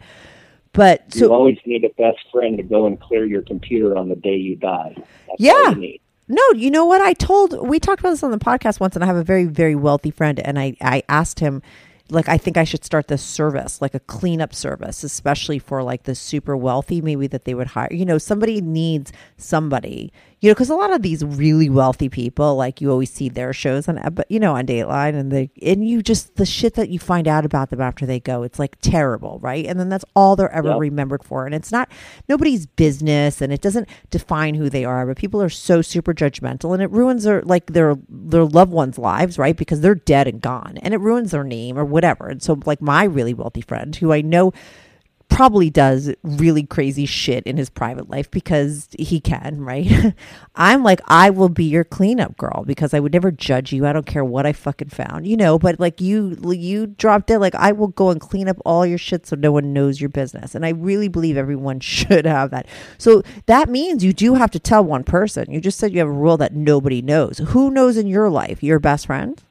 [0.77, 4.09] But you so always need a best friend to go and clear your computer on
[4.09, 4.95] the day you die.
[4.97, 5.71] That's Yeah.
[5.71, 6.01] you need.
[6.29, 7.01] No, you know what?
[7.01, 9.45] I told we talked about this on the podcast once, and I have a very,
[9.45, 11.63] very wealthy friend, and I I asked him,
[12.11, 16.05] like, I think I should start this service, like a cleanup service, especially for like
[16.05, 17.89] the super wealthy, maybe that they would hire.
[17.91, 20.13] You know, somebody needs somebody.
[20.43, 23.55] You know, because a lot of these really wealthy people, like you always see their
[23.55, 26.75] shows on, uh, but you know, on Dateline, and they and you just the shit
[26.75, 29.65] that you find out about them after they go, it's like terrible, right?
[29.65, 30.79] And then that's all they're ever Yep.
[30.81, 31.91] remembered for, and it's not
[32.29, 35.07] nobody's business, and it doesn't define who they are.
[35.07, 38.99] But people are so super judgmental, and it ruins their like their their loved ones'
[38.99, 39.57] lives, right?
[39.57, 42.29] Because they're dead and gone, and it ruins their name or whatever.
[42.29, 44.53] And so, like my really wealthy friend, who I know
[45.29, 50.15] probably does really crazy shit in his private life because he can, right?
[50.57, 53.87] I'm like, I will be your cleanup girl because I would never judge you.
[53.87, 57.39] I don't care what I fucking found, you know, but like you, you dropped it.
[57.39, 60.09] Like I will go and clean up all your shit so no one knows your
[60.09, 60.55] business.
[60.55, 62.67] And I really believe everyone should have that.
[62.97, 65.51] So that means you do have to tell one person.
[65.51, 67.39] You just said you have a rule that nobody knows.
[67.49, 68.63] Who knows in your life?
[68.63, 69.43] Your best friend?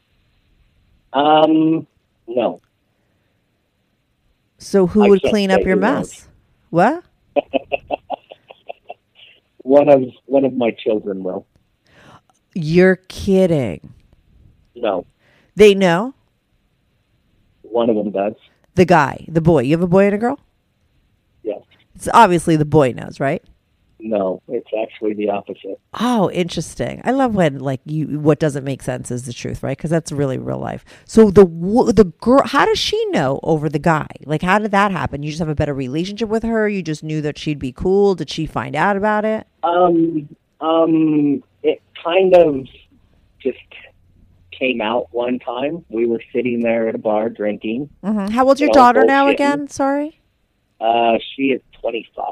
[1.14, 1.88] Um,
[2.28, 2.60] no.
[4.66, 6.28] So who I would clean up your mess?
[6.72, 7.04] What?
[9.58, 11.46] One of one of my children will.
[12.56, 13.94] You're kidding.
[14.76, 15.06] No.
[15.56, 16.16] They know?
[17.62, 18.34] One of them does.
[18.74, 19.62] The guy, the boy.
[19.62, 20.40] You have a boy and a girl?
[21.44, 21.62] Yes.
[21.94, 23.44] It's obviously the boy knows, right?
[24.06, 24.44] No.
[24.48, 25.80] It's actually the opposite.
[26.00, 27.02] Oh, interesting.
[27.04, 29.76] I love when like you what doesn't make sense is the truth, right?
[29.76, 30.86] Because that's really real life.
[31.06, 34.08] So the the girl, how does she know over the guy?
[34.26, 35.24] Like, how did that happen?
[35.24, 36.70] You just have a better relationship with her.
[36.70, 38.14] You just knew that she'd be cool.
[38.14, 39.48] Did she find out about it?
[39.64, 40.30] Um,
[40.62, 42.68] um, it kind of
[43.42, 43.58] just
[44.52, 45.84] came out one time.
[45.90, 47.90] We were sitting there at a bar drinking.
[48.04, 49.68] hmm How old's your daughter now again?
[49.68, 50.22] Sorry.
[50.80, 52.26] Uh, she is 25.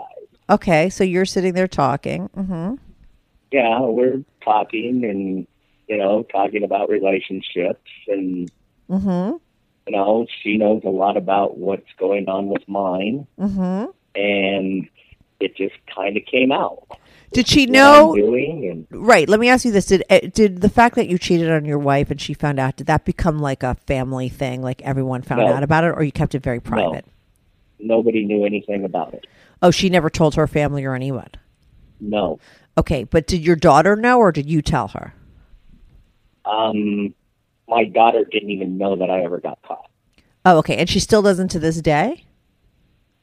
[0.49, 2.29] Okay, so you're sitting there talking.
[2.29, 2.75] Mm-hmm.
[3.51, 5.47] Yeah, we're talking and,
[5.87, 8.51] you know, talking about relationships and,
[8.89, 9.37] mm-hmm.
[9.87, 13.85] you know, she knows a lot about what's going on with mine hmm
[14.15, 14.87] and
[15.39, 16.87] it just kind of came out.
[17.33, 18.13] Did she know?
[18.13, 19.27] And Right.
[19.27, 21.79] Let me ask you this: Did eh, did the fact that you cheated on your
[21.79, 24.61] wife and she found out did that become like a family thing?
[24.61, 25.53] Like everyone found No.
[25.53, 27.05] out about it, or you kept it very private?
[27.84, 29.25] Nobody knew anything about it.
[29.61, 31.29] Oh, she never told her family or anyone.
[31.99, 32.39] No.
[32.77, 35.13] Okay, but did your daughter know, or did you tell her?
[36.45, 37.13] Um,
[37.67, 39.89] my daughter didn't even know that I ever got caught.
[40.45, 42.25] Oh, okay, and she still doesn't to this day.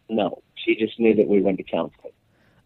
[0.09, 2.13] No, she just knew that we went to counseling.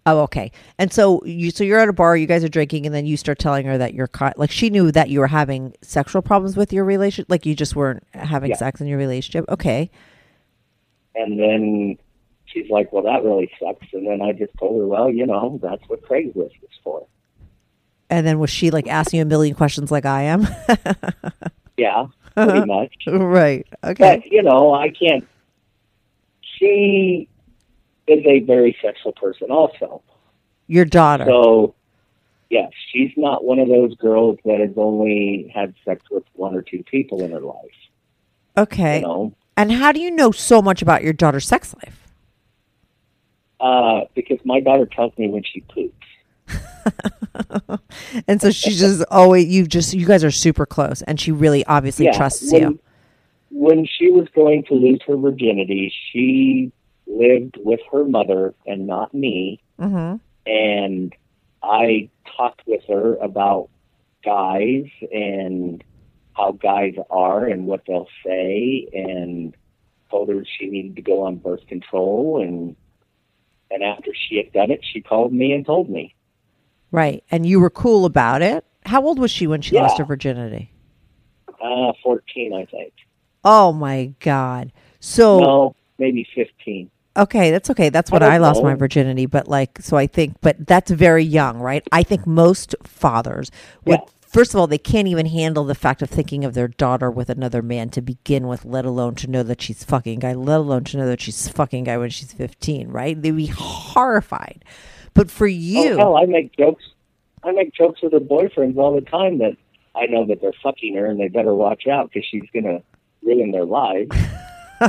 [0.06, 0.52] Oh, okay.
[0.78, 3.16] And so you so you're at a bar, you guys are drinking, and then you
[3.16, 4.38] start telling her that you're caught.
[4.38, 7.74] Like she knew that you were having sexual problems with your relationship, like you just
[7.74, 8.56] weren't having Yeah.
[8.56, 9.46] sex in your relationship.
[9.48, 9.90] Okay.
[11.14, 11.96] And then
[12.46, 15.58] she's like, "Well, that really sucks." And then I just told her, "Well, you know,
[15.62, 17.06] that's what Craigslist is for."
[18.10, 20.46] And then was she like asking you a million questions like I am?
[21.76, 22.94] Yeah, pretty much.
[23.06, 23.66] right.
[23.82, 24.20] Okay.
[24.22, 25.26] But you know, I can't.
[26.40, 27.28] She
[28.06, 30.02] is a very sexual person, also.
[30.66, 31.24] Your daughter.
[31.26, 31.74] So,
[32.48, 36.62] yeah, she's not one of those girls that has only had sex with one or
[36.62, 37.56] two people in her life.
[38.56, 39.00] okay.
[39.00, 42.04] You know, And how do you know so much about your daughter's sex life?
[43.64, 45.94] uh, because my daughter tells me when she poops.
[48.28, 51.64] And so she's just always you just you guys are super close, and she really
[51.64, 52.78] obviously trusts when, you.
[53.50, 56.70] When she was going to lose her virginity, she
[57.06, 59.62] lived with her mother and not me.
[59.78, 61.14] hmm And
[61.62, 63.70] I talked with her about
[64.24, 65.82] guys and
[66.34, 69.56] how guys are and what they'll say, and
[70.10, 72.42] told her she needed to go on birth control.
[72.42, 72.76] And
[73.70, 76.14] and after she had done it, she called me and told me.
[76.90, 77.24] Right.
[77.30, 78.64] And you were cool about it.
[78.86, 79.82] How old was she when she Yeah.
[79.82, 80.70] lost her virginity?
[81.60, 82.92] Uh, 14, I think.
[83.42, 84.70] Oh my God.
[85.00, 86.90] So No, maybe 15.
[87.16, 87.88] Okay, that's okay.
[87.90, 88.68] That's I when don't I lost know.
[88.70, 89.26] my virginity.
[89.26, 91.82] But like, so I think, but that's very young, right?
[91.92, 93.50] I think most fathers
[93.84, 94.06] would, Yeah.
[94.34, 97.30] First of all, they can't even handle the fact of thinking of their daughter with
[97.30, 100.82] another man to begin with, let alone to know that she's fucking guy, let alone
[100.82, 103.20] to know that she's fucking guy when she's 15, right?
[103.20, 104.64] They'd be horrified.
[105.14, 106.82] But for you, Oh, hell, I make jokes.
[107.44, 109.56] I make jokes with her boyfriends all the time that
[109.94, 112.82] I know that they're fucking her and they better watch out because she's going to
[113.22, 114.10] ruin their lives.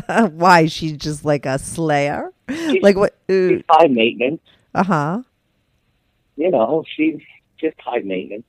[0.32, 0.66] why?
[0.66, 2.32] She's just like a slayer?
[2.82, 3.16] Like what?
[3.30, 4.42] She's high maintenance.
[4.74, 5.24] Uh huh.
[6.36, 7.22] You know, she's
[7.60, 8.46] just high maintenance.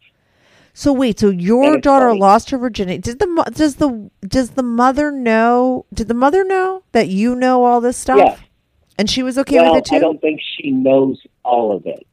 [0.78, 2.20] So wait, so your daughter funny.
[2.20, 2.98] lost her virginity.
[2.98, 5.86] Did the does the does the mother know?
[5.94, 8.18] Did the mother know that you know all this stuff?
[8.18, 8.38] Yes.
[8.98, 9.96] And she was okay well, with it too.
[9.96, 12.06] I don't think she knows all of it.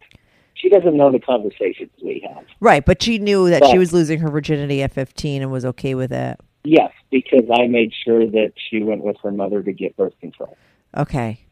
[0.53, 2.45] She doesn't know the conversations we have.
[2.61, 5.93] Right, but she knew that she was losing her virginity at 15 and was okay
[5.93, 6.39] with it.
[6.63, 10.57] Yes, because I made sure that she went with her mother to get birth control.
[10.95, 11.47] Okay.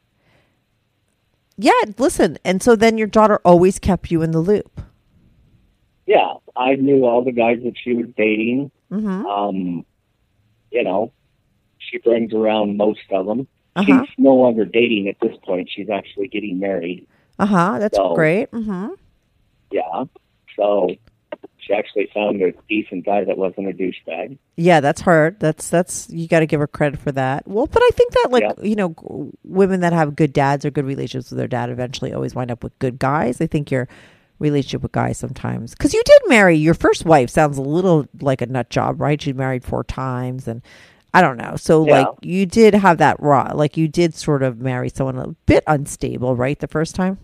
[1.58, 4.82] Yeah, listen, and so then your daughter always kept you in the loop.
[6.12, 8.70] Yeah, I knew all the guys that she was dating.
[8.92, 9.26] Mhm.
[9.26, 9.86] Um,
[10.72, 11.12] you know,
[11.78, 13.48] she brings around most of them.
[13.76, 14.06] Uh-huh.
[14.06, 15.70] She's no longer dating at this point.
[15.70, 17.08] She's actually getting married.
[17.40, 17.78] Uh huh.
[17.80, 18.52] That's So- great.
[18.52, 18.96] Mhm.
[19.72, 20.04] Yeah.
[20.58, 20.90] So
[21.60, 24.38] she actually found a decent guy that wasn't a douchebag.
[24.58, 25.40] Yeah, that's hard.
[25.40, 27.48] That's that's you got to give her credit for that.
[27.48, 28.54] Well, but I think that like Yeah.
[28.64, 32.36] you know, women that have good dads or good relationships with their dad eventually always
[32.36, 33.40] wind up with good guys.
[33.40, 33.88] I think your
[34.42, 38.42] relationship with guys sometimes because you did marry your first wife sounds a little like
[38.42, 39.22] a nut job, right?
[39.22, 40.62] She married four times and.
[41.14, 41.58] I don't know.
[41.58, 42.00] So, Yeah.
[42.04, 45.62] like, you did have that raw, like, you did sort of marry someone a bit
[45.68, 46.58] unstable, right?
[46.58, 47.18] The first time,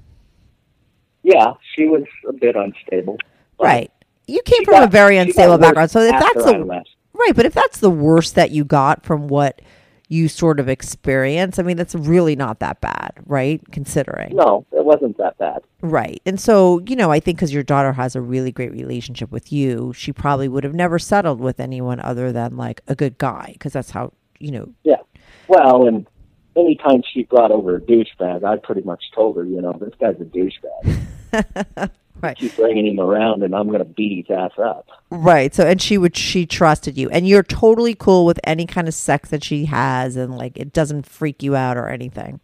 [1.24, 3.18] Yeah, she was a bit unstable.
[3.62, 3.90] right?
[4.28, 5.90] You came from a very unstable background.
[5.90, 6.84] So, if that's the.
[7.14, 9.62] Right, but if that's the worst that you got from what
[10.10, 13.62] you sort of experience, I mean, that's really not that bad, right?
[13.72, 14.36] Considering.
[14.36, 15.64] No, it wasn't that bad.
[15.82, 16.22] Right.
[16.26, 19.52] And so, you know, I think because your daughter has a really great relationship with
[19.52, 23.50] you, she probably would have never settled with anyone other than like a good guy
[23.54, 24.70] because that's how, you know.
[24.84, 25.02] Yeah.
[25.50, 26.08] Well, and
[26.56, 30.16] anytime she brought over a douchebag, I pretty much told her, you know, this guy's
[30.22, 31.90] a douchebag.
[32.22, 32.38] Right.
[32.38, 34.88] Keep bringing him around, and I'm going to beat his ass up.
[35.12, 35.54] Right.
[35.54, 37.10] So, and she would, she trusted you.
[37.10, 40.74] And you're totally cool with any kind of sex that she has and like it
[40.74, 42.40] doesn't freak you out or anything.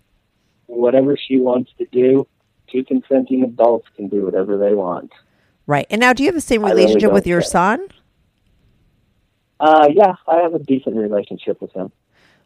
[0.68, 2.28] Whatever she wants to do,
[2.72, 5.12] two consenting adults can do whatever they want.
[5.66, 5.88] Right.
[5.90, 7.50] And now, do you have the same I really relationship with your care.
[7.50, 7.88] son?
[9.60, 11.92] Uh, yeah, I have a decent relationship with him.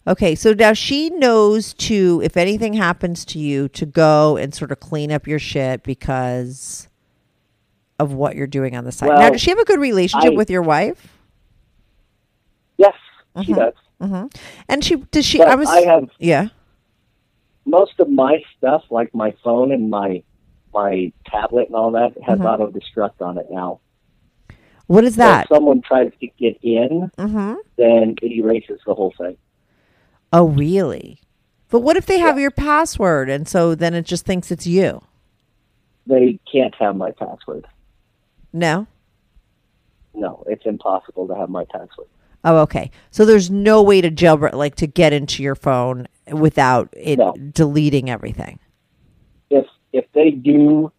[0.05, 4.71] Okay, so now she knows to, if anything happens to you, to go and sort
[4.71, 6.87] of clean up your shit because
[7.99, 9.09] of what you're doing on the side.
[9.09, 11.13] now, does she have a good relationship I- with your wife?
[12.77, 12.93] Yes,
[13.43, 13.73] she does.
[13.99, 14.25] hmm
[14.69, 15.39] And she does she?
[15.39, 15.67] But I was.
[15.67, 16.49] I have yeah.
[17.65, 20.21] most of my stuff, like my phone and my
[20.73, 22.45] my tablet and all that, has Mm-hmm.
[22.45, 23.79] auto destruct on it now.
[24.85, 25.45] What is So that?
[25.45, 29.37] if someone tries to get in, then it erases the whole thing.
[30.31, 31.19] Oh, really?
[31.69, 35.01] But what if they have your password and so then it just thinks it's you?
[36.05, 37.65] They can't have my password.
[38.57, 38.87] No.
[40.13, 42.07] No, it's impossible to have my password.
[42.43, 42.89] Oh, okay.
[43.11, 47.33] So there's no way to jailbreak, like to get into your phone without it No.
[47.33, 48.59] deleting everything.
[49.49, 50.91] If if they do,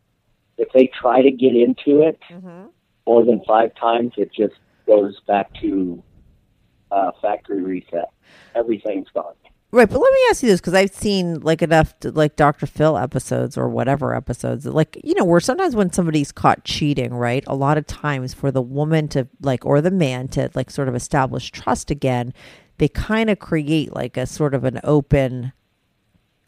[0.57, 2.67] if they try to get into it Mm-hmm.
[3.07, 4.55] more than five times, it just
[4.87, 6.03] goes back to
[6.91, 8.11] uh, factory reset.
[8.55, 9.35] Everything's gone.
[9.71, 12.65] Right, but let me ask you this because I've seen like enough to, like Dr.
[12.67, 17.45] Phil episodes or whatever episodes, like you know, where sometimes when somebody's caught cheating, right,
[17.47, 20.89] a lot of times for the woman to like or the man to like sort
[20.89, 22.33] of establish trust again,
[22.79, 25.53] they kind of create like a sort of an open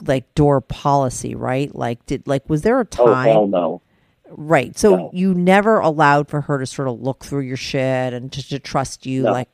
[0.06, 1.74] like door policy, right?
[1.74, 3.28] Like did like was there a time?
[3.28, 3.82] Oh hell no.
[4.30, 4.78] right?
[4.78, 5.10] So No.
[5.12, 8.58] you never allowed for her to sort of look through your shit and to, to
[8.58, 9.32] trust you, No.
[9.32, 9.48] like.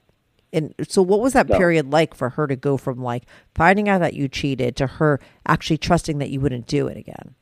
[0.53, 1.59] And so, what was that No.
[1.59, 3.25] period like for her to go from like
[3.55, 7.35] finding out that you cheated to her actually trusting that you wouldn't do it again?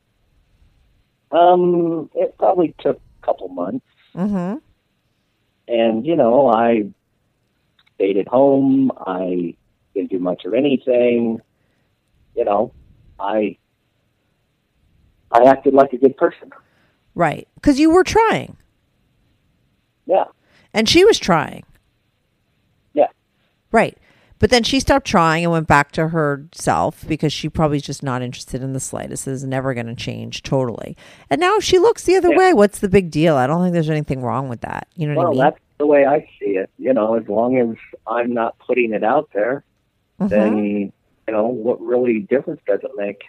[1.31, 3.85] Um, it probably took a couple months.
[4.15, 4.59] Mm-hmm.
[5.67, 6.85] and you know i
[7.97, 9.53] stayed at home i
[9.93, 11.41] didn't do much of anything
[12.37, 12.73] you know
[13.19, 13.57] i
[15.33, 16.51] i acted like a good person
[17.17, 18.57] Right, because you were trying,
[20.07, 20.25] yeah
[20.73, 21.65] and she was trying.
[23.75, 23.99] Right,
[24.39, 28.03] But then she stopped trying and went back to herself because she probably is just
[28.05, 29.27] not interested in the slightest.
[29.27, 30.97] Is never going to change totally.
[31.29, 32.39] And now she looks the other Yeah.
[32.39, 32.53] way.
[32.55, 33.35] What's the big deal?
[33.37, 34.87] I don't think there's anything wrong with that.
[34.97, 35.39] You know what I mean?
[35.41, 36.71] that's the way I see it.
[36.79, 39.65] You know, as long as I'm not putting it out there,
[40.21, 40.29] Mhm.
[40.29, 40.93] then you
[41.33, 43.23] know what really difference does it make?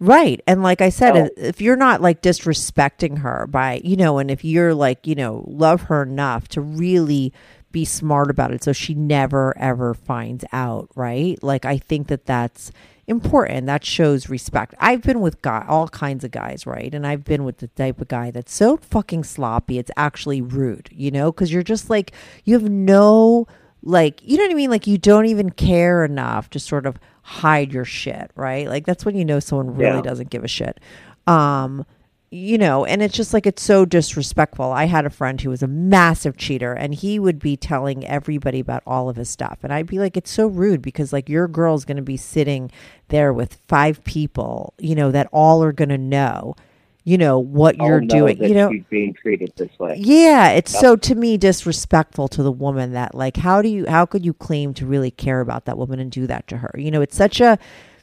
[0.00, 0.40] Right.
[0.46, 1.24] And like I said, No.
[1.26, 5.14] if- if you're not like disrespecting her by, you know, and if you're like, you
[5.16, 7.32] know, love her enough to really
[7.72, 11.42] be smart about it so she never ever finds out, right?
[11.42, 12.72] Like I think that that's
[13.06, 13.66] important.
[13.66, 14.74] That shows respect.
[14.78, 16.94] I've been with guy all kinds of guys, right?
[16.94, 20.88] And I've been with the type of guy that's so fucking sloppy, it's actually rude,
[20.92, 22.12] you know, cuz you're just like
[22.44, 23.46] you have no
[23.82, 24.70] like you know what I mean?
[24.70, 28.66] Like you don't even care enough to sort of hide your shit, right?
[28.68, 30.02] Like that's when you know someone really Yeah.
[30.02, 30.80] doesn't give a shit.
[31.26, 31.84] Um,
[32.30, 34.70] you know, and it's just like it's so disrespectful.
[34.70, 38.60] I had a friend who was a massive cheater and he would be telling everybody
[38.60, 39.58] about all of his stuff.
[39.62, 42.70] And I'd be like, it's so rude because like your girl's gonna be sitting
[43.08, 46.54] there with five people, you know, that all are gonna know,
[47.02, 48.42] you know, what I'll you're doing.
[48.42, 49.96] You know, she's being treated this way.
[49.98, 54.04] yeah, it's so to me disrespectful to the woman that like how do you how
[54.04, 56.74] could you claim to really care about that woman and do that to her?
[56.76, 57.58] You know, it's such a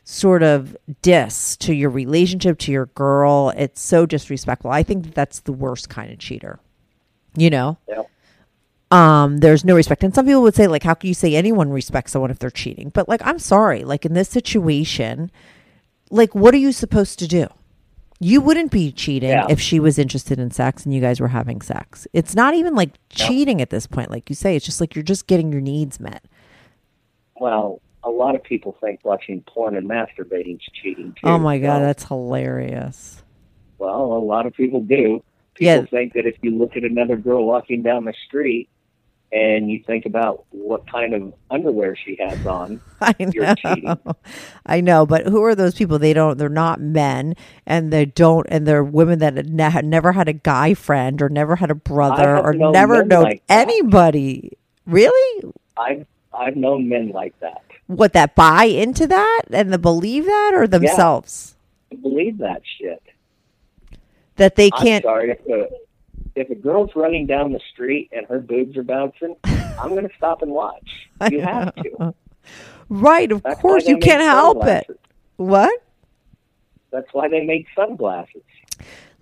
[0.05, 3.51] sort of diss to your relationship to your girl.
[3.57, 4.71] It's so disrespectful.
[4.71, 6.59] I think that that's the worst kind of cheater.
[7.35, 7.77] You know?
[7.89, 8.03] Yeah.
[8.91, 10.03] Um, there's no respect.
[10.03, 12.51] And some people would say, like, how can you say anyone respects someone if they're
[12.51, 12.89] cheating?
[12.89, 15.31] But like, I'm sorry, like in this situation,
[16.11, 17.47] like what are you supposed to do?
[18.19, 19.47] You wouldn't be cheating Yeah.
[19.49, 22.07] if she was interested in sex and you guys were having sex.
[22.13, 24.55] It's not even like cheating at this point, like you say.
[24.55, 26.23] It's just like you're just getting your needs met.
[27.37, 31.27] Well, a lot of people think watching porn and masturbating is cheating too.
[31.27, 33.23] Oh my god, So, that's hilarious.
[33.79, 35.23] well, a lot of people do.
[35.55, 35.85] People Yeah.
[35.85, 38.69] think that if you look at another girl walking down the street
[39.31, 43.55] and you think about what kind of underwear she has on, I You're know.
[43.55, 43.97] cheating.
[44.67, 45.97] I know, but who are those people?
[45.97, 46.37] They don't.
[46.37, 47.35] They're not men,
[47.65, 48.45] and they don't.
[48.49, 51.75] And they're women that had ne- never had a guy friend, or never had a
[51.75, 53.67] brother, or known never known like that.
[53.67, 54.51] anybody.
[54.85, 55.43] Really?
[55.77, 57.63] I've I've known men like that.
[57.87, 61.55] What that buy into that and the believe that, or themselves
[61.91, 63.01] I believe that shit.
[64.37, 65.03] that they I'm can't.
[65.03, 65.69] sorry if a
[66.35, 70.15] if a girl's running down the street and her boobs are bouncing, I'm going to
[70.17, 71.07] stop and watch.
[71.29, 72.13] You have to.
[72.89, 73.31] Right?
[73.31, 74.99] Of That's course, you can't help it.
[75.37, 75.81] What?
[76.91, 78.41] That's why they make sunglasses.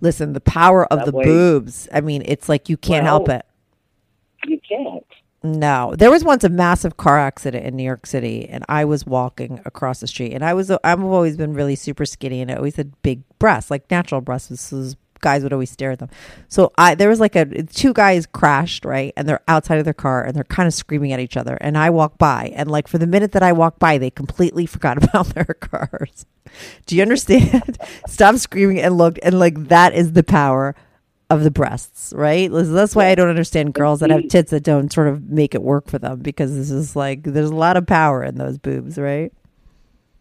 [0.00, 1.88] Listen, the power of That the way- boobs.
[1.92, 3.44] I mean, it's like you can't help it.
[4.46, 5.06] You can't.
[5.44, 9.04] No, there was once a massive car accident in New York City, and I was
[9.04, 12.54] walking across the street, and I was I've always been really super skinny, and I
[12.54, 14.72] always had big breasts, like natural breasts.
[14.72, 16.08] Was, guys would always stare at them.
[16.48, 19.92] So I there was like a two guys crashed right, and they're outside of their
[19.92, 22.88] car, and they're kind of screaming at each other, and I walk by, and like
[22.88, 26.24] for the minute that I walk by, they completely forgot about their cars.
[26.86, 27.76] Do you understand?
[28.08, 30.74] Stop screaming and looked, and like that is the power
[31.30, 32.50] of the breasts, right?
[32.52, 35.62] That's why I don't understand girls that have tits that don't sort of make it
[35.62, 38.98] work for them because this is like there's a lot of power in those boobs,
[38.98, 39.32] right?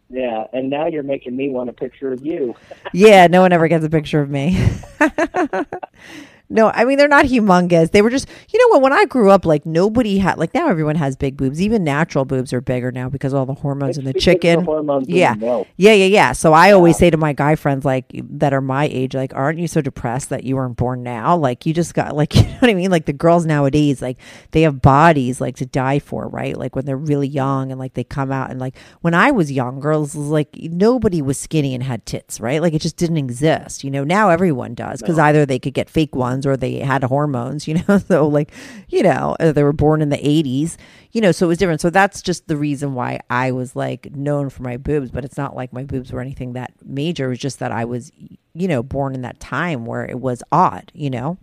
[0.09, 2.55] Yeah, and now you're making me want a picture of you.
[2.93, 4.63] Yeah, no one ever gets a picture of me.
[6.53, 7.91] no, I mean they're not humongous.
[7.91, 8.83] They were just, you know what?
[8.83, 11.61] When I grew up, like nobody had, like now everyone has big boobs.
[11.61, 14.63] Even natural boobs are bigger now because of all the hormones in the the chicken.
[14.63, 16.31] hormones yeah, yeah, yeah, yeah.
[16.31, 19.59] So I always say to my guy friends, like that are my age, like, aren't
[19.59, 21.35] you so depressed that you weren't born now?
[21.35, 22.91] Like you just got, like, you know what I mean?
[22.91, 24.17] Like the girls nowadays, like
[24.51, 26.55] they have bodies like to die for, right?
[26.55, 29.51] Like when they're really young and like they come out and like when I was
[29.51, 32.61] young, girls like nobody was skinny and had tits, right?
[32.61, 33.83] Like it just didn't exist.
[33.83, 37.03] You know, now everyone does because either they could get fake ones or they had
[37.03, 37.67] hormones.
[37.73, 38.51] You know, so like,
[38.89, 40.77] you know, uh, they were born in the '80s.
[41.11, 41.81] You know, so it was different.
[41.81, 45.37] So that's just the reason why I was like known for my boobs, but it's
[45.37, 47.25] not like my boobs were anything that major.
[47.25, 48.11] It was just that I was,
[48.53, 50.91] you know, born in that time where it was odd.
[50.93, 51.37] You know,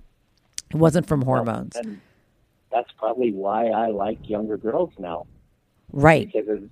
[0.71, 2.01] it wasn't from hormones, And
[2.73, 5.27] that's probably why I like younger girls now.
[5.93, 6.31] right?
[6.33, 6.63] Because as,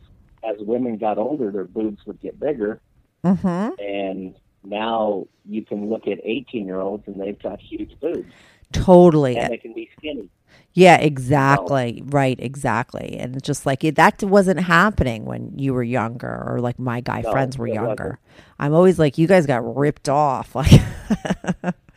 [0.44, 2.80] as women got older, their boobs would get bigger.
[3.24, 3.80] Mm-hmm.
[3.82, 4.34] And
[4.64, 8.32] now you can look at 18 year olds and they've got huge boobs.
[8.72, 9.36] Totally.
[9.36, 10.28] And they can be skinny.
[10.74, 12.02] Yeah, exactly.
[12.06, 13.16] Right, exactly.
[13.18, 17.00] And it's just like it, that wasn't happening when you were younger or like my
[17.00, 18.18] guy No, friends were younger.
[18.58, 20.70] I'm always like you guys got ripped off like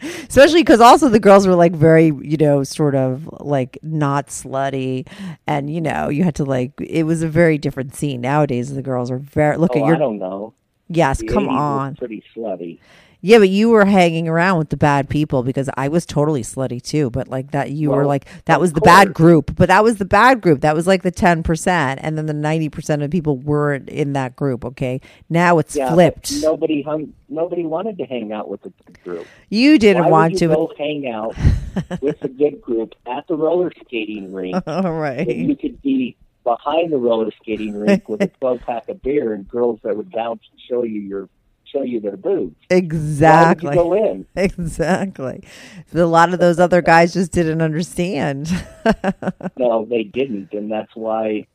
[0.01, 5.07] especially cuz also the girls were like very, you know, sort of like not slutty
[5.45, 8.21] and you know, you had to like it was a very different scene.
[8.21, 10.53] Nowadays the girls are very look oh, at I your don't know.
[10.95, 11.95] Yes, The come 80s on.
[11.95, 12.79] pretty slutty.
[13.23, 16.81] Yeah, but you were hanging around with the bad people because I was totally slutty
[16.81, 17.11] too.
[17.11, 19.55] But like that, you were like that was the bad group.
[19.55, 20.61] But that was the bad group.
[20.61, 24.13] That was like the ten percent, and then the ninety percent of people weren't in
[24.13, 24.65] that group.
[24.65, 26.33] Okay, now it's Yeah, flipped.
[26.41, 27.13] Nobody hung.
[27.29, 28.73] Nobody wanted to hang out with the
[29.03, 29.27] group.
[29.49, 30.45] you didn't Why want would to.
[30.45, 31.35] you go hang out
[32.01, 36.91] with the good group at the roller skating rink All right, you could be behind
[36.91, 40.41] the roller skating rink with a twelve pack of beer and girls that would bounce
[40.51, 41.29] and show you your
[41.71, 42.55] show you their boobs?
[42.69, 43.69] Exactly.
[43.69, 44.25] Why would you go in?
[44.35, 45.43] Exactly.
[45.93, 48.49] A lot of those other guys just didn't understand.
[49.57, 51.45] No, they didn't, and that's why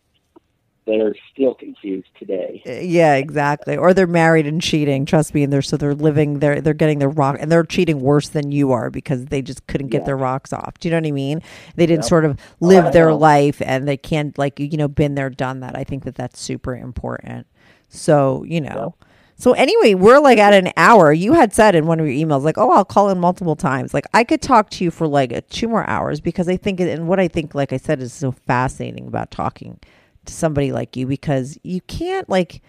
[0.87, 2.63] they're still confused today.
[2.65, 3.77] yeah, exactly.
[3.77, 5.05] Or they're married and cheating.
[5.05, 8.01] Trust me, and they're so they're living they're they're getting their rock and they're cheating
[8.01, 10.07] worse than you are because they just couldn't get Yeah.
[10.07, 10.79] their rocks off.
[10.79, 11.43] Do you know what I mean?
[11.75, 12.09] They didn't Yep.
[12.09, 13.17] sort of live their know.
[13.19, 15.77] life and they can't like you know been there done that.
[15.77, 17.47] I think that that's super important.
[17.89, 18.95] So, you know.
[19.39, 21.13] So anyway, we're like at an hour.
[21.13, 23.93] You had said in one of your emails, like, "Oh, I'll call in multiple times."
[23.93, 26.81] Like, I could talk to you for like uh, two more hours because I think,
[26.81, 29.79] and what I think, like I said, is so fascinating about talking
[30.27, 32.63] to somebody like you because you can't like,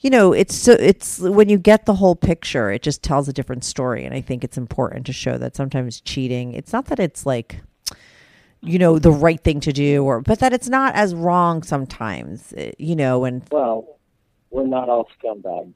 [0.00, 3.32] you know, it's so it's when you get the whole picture, it just tells a
[3.32, 6.52] different story, and I think it's important to show that sometimes cheating.
[6.52, 7.60] It's not that it's like
[8.64, 12.54] you know the right thing to do or but that it's not as wrong sometimes
[12.56, 13.98] eh, you know and Well,
[14.50, 15.74] we're not all scumbags,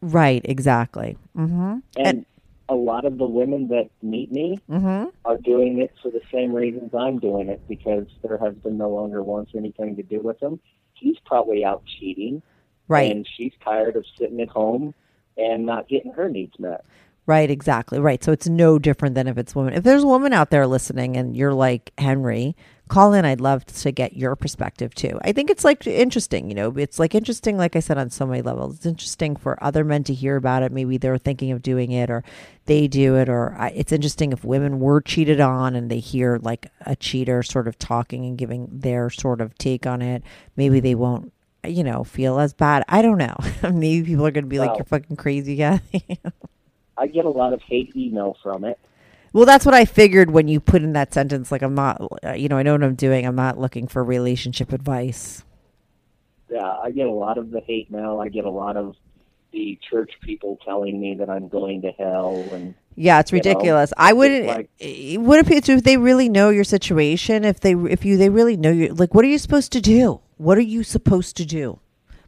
[0.00, 1.16] right exactly.
[1.36, 1.78] Mm-hmm.
[1.96, 2.26] And
[2.68, 6.52] a lot of the women that meet me mm-hmm are doing it for the same
[6.52, 10.60] reasons I'm doing it because their husband no longer wants anything to do with them.
[10.94, 12.42] He's probably out cheating,
[12.88, 14.94] right and she's tired of sitting at home
[15.36, 16.84] and not getting her needs met.
[17.26, 18.00] Right, exactly.
[18.00, 18.24] Right.
[18.24, 19.74] So it's no different than if it's women.
[19.74, 22.56] If there's a woman out there listening and you're like Henry,
[22.88, 23.24] call in.
[23.24, 25.18] I'd love to get your perspective too.
[25.22, 28.26] I think it's like interesting, you know, it's like interesting, like I said, on so
[28.26, 28.76] many levels.
[28.76, 30.72] It's interesting for other men to hear about it.
[30.72, 32.24] Maybe they're thinking of doing it or
[32.66, 33.28] they do it.
[33.28, 37.42] Or I, it's interesting if women were cheated on and they hear like a cheater
[37.42, 40.22] sort of talking and giving their sort of take on it.
[40.56, 41.32] Maybe they won't.
[41.66, 42.84] You know, feel as bad.
[42.88, 43.36] I don't know.
[43.62, 46.20] Maybe people are going to be like, "You're fucking crazy, Kathy."
[46.96, 48.78] I get a lot of hate email from it.
[49.38, 51.52] Well, that's what I figured when you put in that sentence.
[51.52, 53.24] Like, I'm not, uh, you know, I know what I'm doing.
[53.24, 55.44] I'm not looking for relationship advice.
[56.50, 58.18] Yeah, I get a lot of the hate mail.
[58.20, 58.96] I get a lot of
[59.52, 63.50] the church people telling me that I'm going to hell and Yeah, it's You know,
[63.50, 63.92] ridiculous.
[63.96, 64.46] I wouldn't.
[64.46, 67.44] like- eh, what if it's if they really know your situation?
[67.44, 68.88] If they, if you, they really know you.
[68.92, 70.18] Like, what are you supposed to do?
[70.38, 71.78] What are you supposed to do?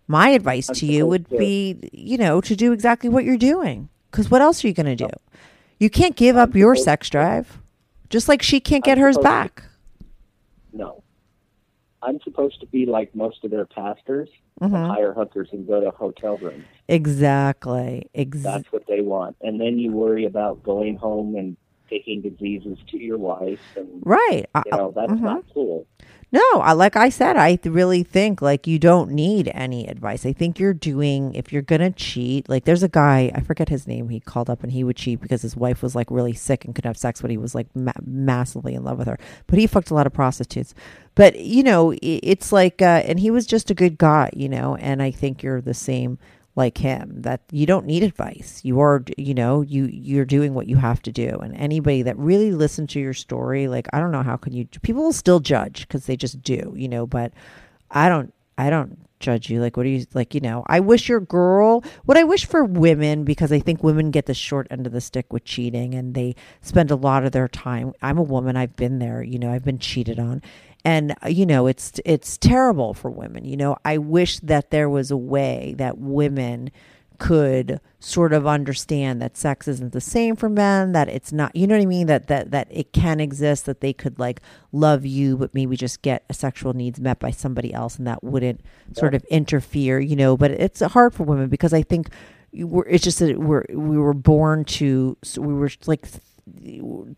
[0.06, 3.36] My advice I'm to you would to- be, you know, to do exactly what you're
[3.36, 3.88] doing.
[4.12, 5.10] Because what else are you going to do?
[5.80, 7.58] You can't give up your sex drive,
[8.10, 9.62] just like she can't get I'm hers supposed to- back.
[10.72, 11.02] no.
[12.02, 14.28] I'm supposed to be like most of their pastors
[14.60, 14.74] Mm-hmm.
[14.74, 16.66] hire hookers and go to hotel rooms.
[16.86, 18.10] Exactly.
[18.12, 18.60] Exactly.
[18.62, 19.36] That's what they want.
[19.40, 21.56] And then you worry about going home and
[21.88, 24.44] taking diseases to your wife and Right.
[24.66, 25.20] You know, that's mhm.
[25.22, 25.86] not cool.
[26.32, 30.24] No, I, like I said, I really think like you don't need any advice.
[30.24, 32.48] I think you're doing if you're gonna cheat.
[32.48, 34.10] Like there's a guy I forget his name.
[34.10, 36.72] He called up and he would cheat because his wife was like really sick and
[36.72, 39.18] couldn't have sex, but he was like ma- massively in love with her.
[39.48, 40.72] But he fucked a lot of prostitutes.
[41.16, 44.76] But you know, it's like, uh, and he was just a good guy, you know.
[44.76, 46.18] And I think you're the same
[46.56, 48.60] like him that you don't need advice.
[48.64, 51.38] You are you know you you're doing what you have to do.
[51.42, 54.66] And anybody that really listened to your story like i don't know how can you
[54.82, 57.32] people will still judge because they just do you know but
[57.90, 59.60] i don't i don't judge you.
[59.60, 62.64] Like what do you like you know i wish your girl what i wish for
[62.64, 66.14] women because i think women get the short end of the stick with cheating and
[66.14, 69.52] they spend a lot of their time i'm a woman i've been there you know
[69.52, 70.40] i've been cheated on
[70.84, 73.44] and uh, you know it's it's terrible for women.
[73.44, 76.70] You know i wish that there was a way that women
[77.20, 81.66] could sort of understand that sex isn't the same for men that it's not you
[81.66, 82.06] know what i mean?
[82.06, 84.40] That that that it can exist that they could like
[84.72, 88.24] love you but maybe just get a sexual needs met by somebody else and that
[88.24, 88.62] wouldn't
[88.94, 90.36] sort of interfere you know?
[90.36, 92.08] But it's hard for women because i think
[92.52, 96.06] we're, it's just that we're we were born to so we were like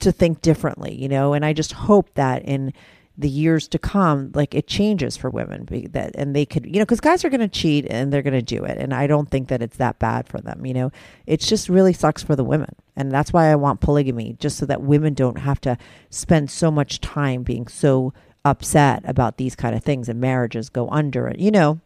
[0.00, 1.32] to think differently you know?
[1.32, 2.72] And i just hope that in
[3.22, 6.74] the years to come like it changes for women be- that and they could you
[6.74, 9.06] know because guys are going to cheat and they're going to do it and i
[9.06, 10.90] don't think that it's that bad for them you know?
[11.26, 14.66] It's just really sucks for the women and that's why i want polygamy just so
[14.66, 15.78] that women don't have to
[16.10, 18.12] spend so much time being so
[18.44, 21.80] upset about these kind of things and marriages go under it you know?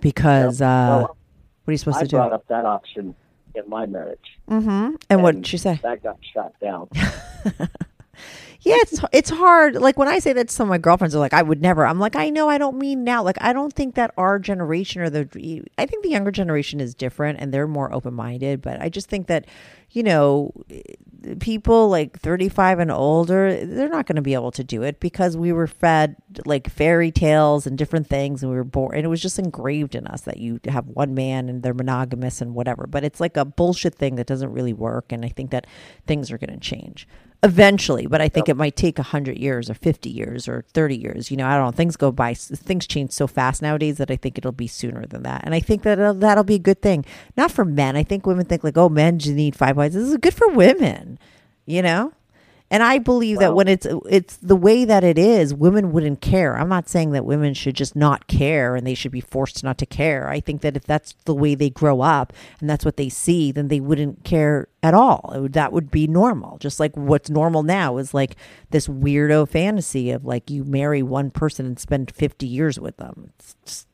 [0.00, 1.16] Because uh Well,
[1.64, 2.16] what are you supposed I to do?
[2.16, 3.14] i brought up that option
[3.54, 4.38] in my marriage.
[4.48, 4.96] mm-hmm.
[5.10, 5.78] And what did she say?
[5.82, 6.88] That got shot down.
[8.60, 9.74] Yeah, it's it's hard.
[9.74, 11.84] Like when I say that to some of my girlfriends are like, I would never.
[11.84, 13.22] I'm like, I know, I don't mean now.
[13.24, 16.94] Like I don't think that our generation or the I think the younger generation is
[16.94, 18.62] different and they're more open minded.
[18.62, 19.46] But I just think that,
[19.90, 20.52] you know,
[21.40, 25.36] people like 35 and older, they're not going to be able to do it because
[25.36, 26.14] we were fed
[26.46, 29.96] like fairy tales and different things, and we were born, and it was just engraved
[29.96, 32.86] in us that you have one man and they're monogamous and whatever.
[32.86, 35.66] But it's like a bullshit thing that doesn't really work, and I think that
[36.06, 37.08] things are going to change
[37.44, 41.30] eventually but i think it might take 100 years or 50 years or 30 years
[41.30, 44.16] you know i don't know things go by things change so fast nowadays that i
[44.16, 45.42] think it'll be sooner than that.
[45.44, 47.04] And i think that it'll, that'll be a good thing.
[47.36, 47.96] Not for men.
[47.96, 49.94] I think women think like oh men just need five wives.
[49.94, 51.18] This is good for women
[51.66, 52.12] you know
[52.72, 56.56] and I believe that when it's it's the way that it is, women wouldn't care.
[56.56, 59.76] I'm not saying that women should just not care and they should be forced not
[59.76, 60.30] to care.
[60.30, 63.52] I think that if that's the way they grow up and that's what they see,
[63.52, 65.34] then they wouldn't care at all.
[65.36, 66.56] Would, that would be normal.
[66.56, 68.36] Just like what's normal now is like
[68.70, 73.32] this weirdo fantasy of like you marry one person and spend 50 years with them.
[73.36, 73.86] It's just,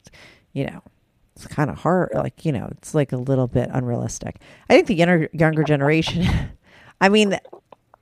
[0.53, 0.83] you know
[1.35, 4.89] it's kind of hard like you know it's like a little bit unrealistic i think
[4.89, 6.27] the younger, younger generation
[7.01, 7.39] i mean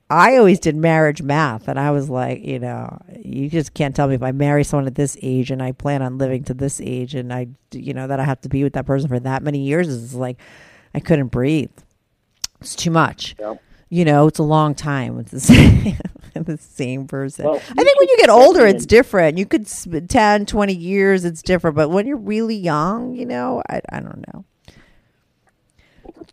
[0.09, 4.07] I always did marriage math, and I was like, you know, you just can't tell
[4.07, 6.81] me if I marry someone at this age and I plan on living to this
[6.81, 9.43] age, and I, you know, that I have to be with that person for that
[9.43, 9.89] many years.
[9.89, 10.39] It's like
[10.95, 11.73] I couldn't breathe.
[12.61, 13.35] It's too much.
[13.39, 13.61] Yep.
[13.89, 15.97] You know, it's a long time with the same,
[16.35, 17.47] the same person.
[17.47, 19.39] Well, I think when you get older, it's different.
[19.39, 21.75] You could spend 10, 20 years, it's different.
[21.75, 24.45] But when you're really young, you know, I, I don't know.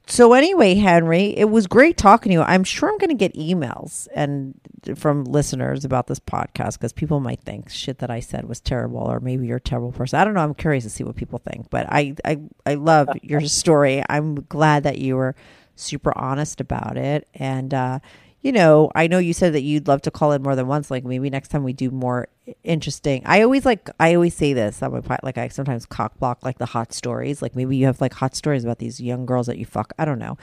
[0.07, 2.41] So anyway, Henry, it was great talking to you.
[2.41, 4.53] I'm sure I'm going to get emails and
[4.95, 8.99] from listeners about this podcast because people might think shit that I said was terrible,
[8.99, 10.19] or maybe you're a terrible person.
[10.19, 10.41] I don't know.
[10.41, 14.03] I'm curious to see what people think, but I I I love your story.
[14.09, 15.35] I'm glad that you were
[15.75, 17.99] super honest about it, and uh,
[18.43, 20.91] you know, I know you said that you'd love to call in more than once.
[20.91, 22.27] Like maybe next time we do more
[22.63, 23.23] interesting.
[23.25, 26.43] I always like I always say this on my pod, like I sometimes cock block
[26.43, 27.41] like the hot stories.
[27.41, 29.93] Like maybe you have like hot stories about these young girls that you fuck.
[29.97, 30.37] I don't know,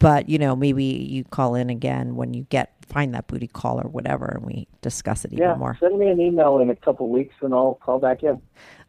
[0.00, 3.80] but you know maybe you call in again when you get find that booty call
[3.80, 5.76] or whatever, and we discuss it even yeah, more.
[5.78, 8.42] send me an email in a couple weeks and I'll call back in.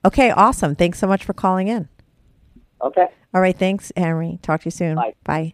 [0.04, 0.74] Okay, awesome.
[0.74, 1.88] Thanks so much for calling in.
[2.82, 3.06] Okay.
[3.32, 4.40] All right, thanks, Henry.
[4.42, 4.96] Talk to you soon.
[4.96, 5.14] Bye.
[5.24, 5.54] Bye.